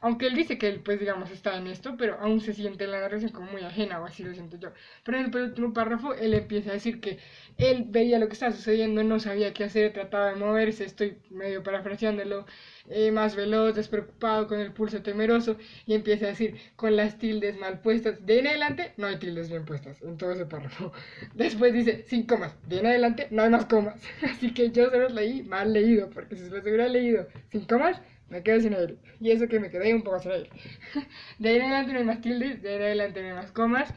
[0.02, 3.00] aunque él dice que él, pues, digamos, está en esto, pero aún se siente la
[3.00, 4.72] narración como muy ajena, o así lo siento yo.
[5.04, 7.20] Pero en el último párrafo, él empieza a decir que
[7.58, 11.64] él veía lo que estaba sucediendo, no sabía qué hacer, trataba de moverse, estoy medio
[11.64, 12.46] parafraseándolo,
[12.90, 17.58] eh, más veloz, despreocupado, con el pulso temeroso, y empieza a decir, con las tildes
[17.58, 20.92] mal puestas, de en adelante no hay tildes bien puestas, en todo ese párrafo.
[21.34, 24.02] Después dice, sin comas, de en adelante no hay más comas.
[24.24, 27.66] Así que yo se los leí mal leído, porque si se los hubiera leído sin
[27.66, 28.98] comas, me quedo sin aire.
[29.20, 30.50] Y eso que me quedé un poco sin aire.
[31.40, 33.52] De ahí en adelante no hay más tildes, de ahí en adelante no hay más
[33.52, 33.94] comas.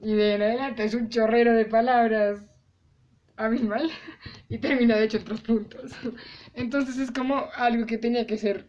[0.00, 2.40] Y de ahí en adelante es un chorrero de palabras
[3.36, 3.90] abismal.
[4.48, 5.92] Y termina de hecho en tres puntos.
[6.54, 8.68] Entonces es como algo que tenía que ser.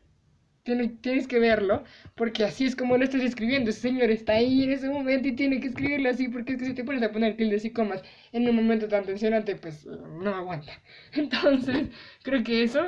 [0.64, 1.84] Tienes, que verlo,
[2.16, 3.70] porque así es como lo estás escribiendo.
[3.70, 6.66] Ese señor está ahí en ese momento y tiene que escribirlo así, porque es que
[6.68, 8.01] si te pones a poner tildes y comas
[8.32, 10.72] en un momento tan tensionante, pues no aguanta.
[11.11, 11.89] Entonces,
[12.24, 12.82] creo que eso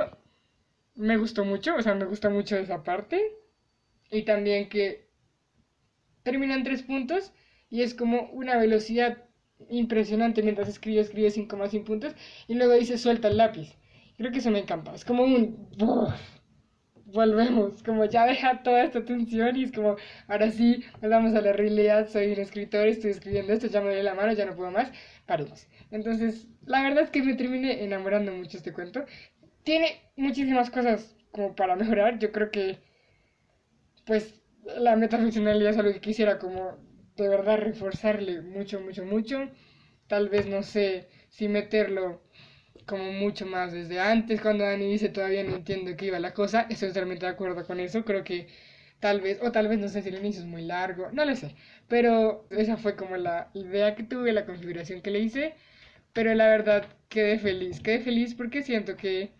[0.95, 3.21] me gustó mucho, o sea, me gusta mucho esa parte.
[4.11, 5.09] Y también que
[6.23, 7.33] terminan tres puntos
[7.69, 9.25] y es como una velocidad
[9.69, 12.15] impresionante mientras escribe, escribe 5,5 puntos
[12.47, 13.77] y luego dice suelta el lápiz.
[14.17, 15.67] Creo que eso me encanta, es como un...
[17.05, 19.95] volvemos, como ya deja toda esta tensión y es como,
[20.27, 24.03] ahora sí, vamos a la realidad, soy un escritor, estoy escribiendo esto, ya me doy
[24.03, 24.91] la mano, ya no puedo más,
[25.25, 25.67] paremos.
[25.91, 29.05] Entonces, la verdad es que me terminé enamorando mucho este cuento.
[29.65, 32.79] Tiene muchísimas cosas como para mejorar, yo creo que,
[34.05, 34.33] pues,
[34.77, 36.77] la metafuncionalidad es algo que quisiera como
[37.15, 39.49] de verdad reforzarle mucho, mucho, mucho.
[40.07, 42.21] Tal vez, no sé, si meterlo
[42.87, 46.67] como mucho más desde antes, cuando Dani dice todavía no entiendo qué iba la cosa,
[46.69, 48.47] estoy totalmente de acuerdo con eso, creo que
[48.99, 51.35] tal vez, o tal vez no sé si el inicio es muy largo, no lo
[51.35, 51.55] sé,
[51.89, 55.55] pero esa fue como la idea que tuve, la configuración que le hice,
[56.13, 59.34] pero la verdad quedé feliz, quedé feliz porque siento que,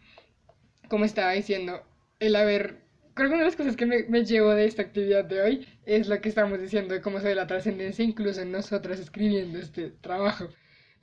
[0.89, 1.81] como estaba diciendo,
[2.19, 2.77] el haber,
[3.13, 5.67] creo que una de las cosas que me, me llevo de esta actividad de hoy
[5.85, 9.59] es lo que estamos diciendo de cómo se ve la trascendencia incluso en nosotras escribiendo
[9.59, 10.49] este trabajo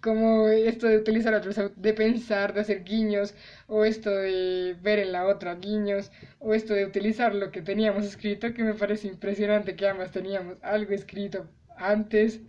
[0.02, 3.34] como esto de utilizar otros, de pensar, de hacer guiños,
[3.68, 6.10] o esto de ver en la otra guiños,
[6.40, 10.56] o esto de utilizar lo que teníamos escrito, que me parece impresionante que ambas teníamos
[10.62, 12.40] algo escrito antes,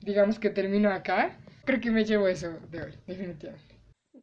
[0.00, 1.36] digamos que termino acá.
[1.66, 3.73] Creo que me llevo eso de hoy, definitivamente.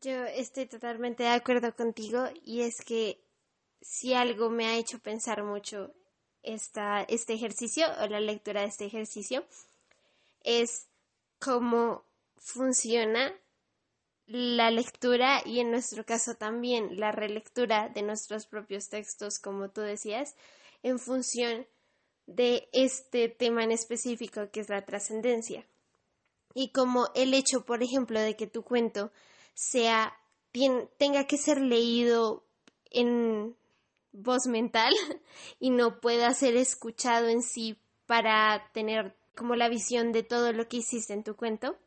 [0.02, 3.24] Yo estoy totalmente de acuerdo contigo y es que
[3.82, 5.94] si algo me ha hecho pensar mucho
[6.42, 9.46] esta, este ejercicio o la lectura de este ejercicio
[10.44, 10.88] es
[11.38, 12.04] cómo
[12.36, 13.32] funciona
[14.26, 19.82] la lectura y en nuestro caso también la relectura de nuestros propios textos, como tú
[19.82, 20.36] decías,
[20.82, 21.68] en función
[22.26, 25.68] de este tema en específico que es la trascendencia.
[26.56, 29.12] Y como el hecho, por ejemplo, de que tu cuento
[29.54, 30.18] sea
[30.98, 32.44] tenga que ser leído
[32.90, 33.56] en
[34.12, 34.94] voz mental
[35.60, 40.68] y no pueda ser escuchado en sí para tener como la visión de todo lo
[40.68, 41.78] que hiciste en tu cuento,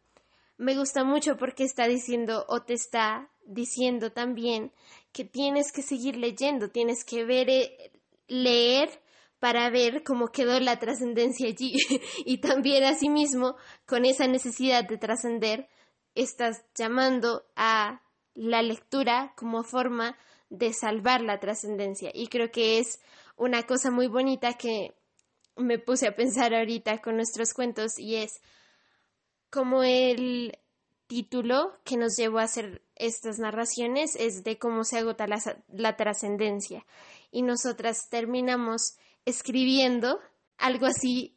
[0.57, 4.73] me gusta mucho porque está diciendo o te está diciendo también
[5.13, 7.93] que tienes que seguir leyendo, tienes que ver, eh,
[8.29, 8.89] leer
[9.39, 11.75] para ver cómo quedó la trascendencia allí
[12.25, 15.69] y también asimismo con esa necesidad de trascender
[16.15, 18.03] estás llamando a
[18.35, 20.17] la lectura como forma
[20.51, 23.01] de salvar la trascendencia y creo que es
[23.37, 24.95] una cosa muy bonita que
[25.57, 28.41] me puse a pensar ahorita con nuestros cuentos y es
[29.51, 30.59] como el
[31.07, 36.85] título que nos llevó a hacer estas narraciones es de cómo se agota la, trascendencia.
[37.31, 40.21] Y nosotras terminamos escribiendo
[40.59, 41.37] algo así,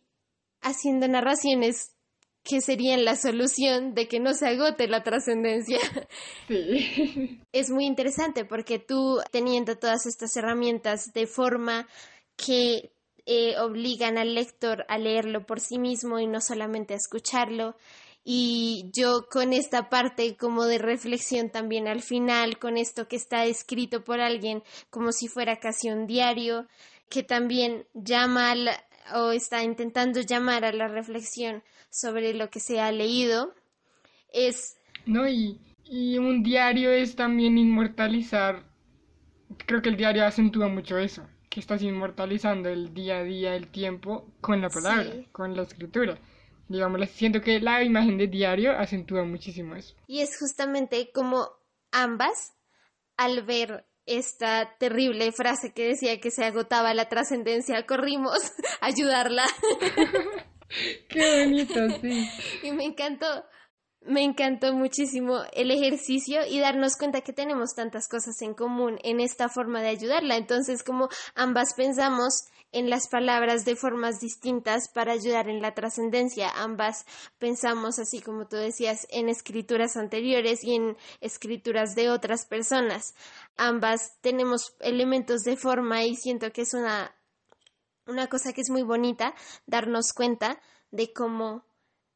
[0.62, 1.92] haciendo narraciones
[2.48, 5.80] que serían la solución de que no se agote la trascendencia.
[6.48, 7.42] Sí.
[7.52, 11.88] Es muy interesante porque tú teniendo todas estas herramientas de forma
[12.38, 12.92] que
[13.26, 17.76] eh, obligan al lector a leerlo por sí mismo y no solamente a escucharlo,
[18.24, 23.46] y yo con esta parte como de reflexión también al final, con esto que está
[23.46, 26.68] escrito por alguien como si fuera casi un diario,
[27.10, 28.54] que también llama
[29.16, 33.54] o está intentando llamar a la reflexión sobre lo que se ha leído,
[34.34, 34.78] es...
[35.06, 38.64] No, y, y un diario es también inmortalizar,
[39.66, 43.68] creo que el diario acentúa mucho eso, que estás inmortalizando el día a día, el
[43.68, 46.20] tiempo, con la palabra, con la escritura
[46.68, 49.96] digamos, siento que la imagen de diario acentúa muchísimo eso.
[50.08, 51.50] Y es justamente como
[51.92, 52.54] ambas,
[53.16, 58.40] al ver esta terrible frase que decía que se agotaba la trascendencia, corrimos
[58.82, 59.46] a ayudarla.
[61.10, 62.30] Qué bonito, sí.
[62.64, 63.46] Y me encantó,
[64.02, 69.20] me encantó muchísimo el ejercicio y darnos cuenta que tenemos tantas cosas en común en
[69.20, 70.38] esta forma de ayudarla.
[70.38, 76.50] Entonces, como ambas pensamos en las palabras de formas distintas para ayudar en la trascendencia,
[76.50, 77.06] ambas
[77.38, 83.16] pensamos, así como tú decías, en escrituras anteriores y en escrituras de otras personas.
[83.56, 87.16] Ambas tenemos elementos de forma y siento que es una,
[88.06, 89.34] una cosa que es muy bonita
[89.66, 90.60] darnos cuenta
[90.92, 91.66] de cómo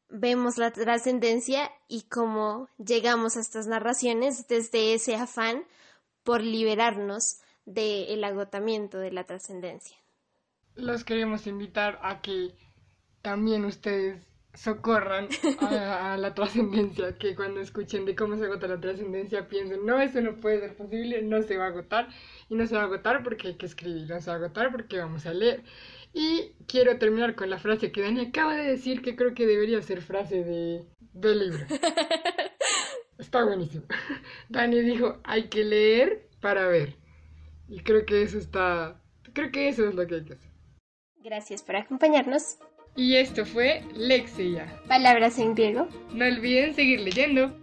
[0.08, 5.64] vemos la trascendencia y cómo llegamos a estas narraciones desde ese afán
[6.22, 10.01] por liberarnos del agotamiento de la trascendencia.
[10.74, 12.54] Los queremos invitar a que
[13.20, 15.28] también ustedes socorran
[15.60, 20.20] a, la trascendencia, que cuando escuchen de cómo se agota la trascendencia piensen, no, eso
[20.20, 22.08] no puede ser posible, no se va a agotar,
[22.48, 24.70] y no se va a agotar porque hay que escribir, no se va a agotar
[24.70, 25.62] porque vamos a leer.
[26.12, 29.80] Y quiero terminar con la frase que Dani acaba de decir, que creo que debería
[29.80, 31.66] ser frase de, del libro.
[33.18, 33.84] Está buenísimo.
[34.48, 36.96] Dani dijo, hay que leer para ver.
[37.68, 39.00] Y creo que eso está...
[39.32, 40.51] Creo que eso es lo que hay que hacer.
[41.22, 42.56] Gracias por acompañarnos.
[42.96, 44.66] Y esto fue Lexia.
[44.86, 45.88] Palabras en griego.
[46.12, 47.56] No olviden seguir leyendo.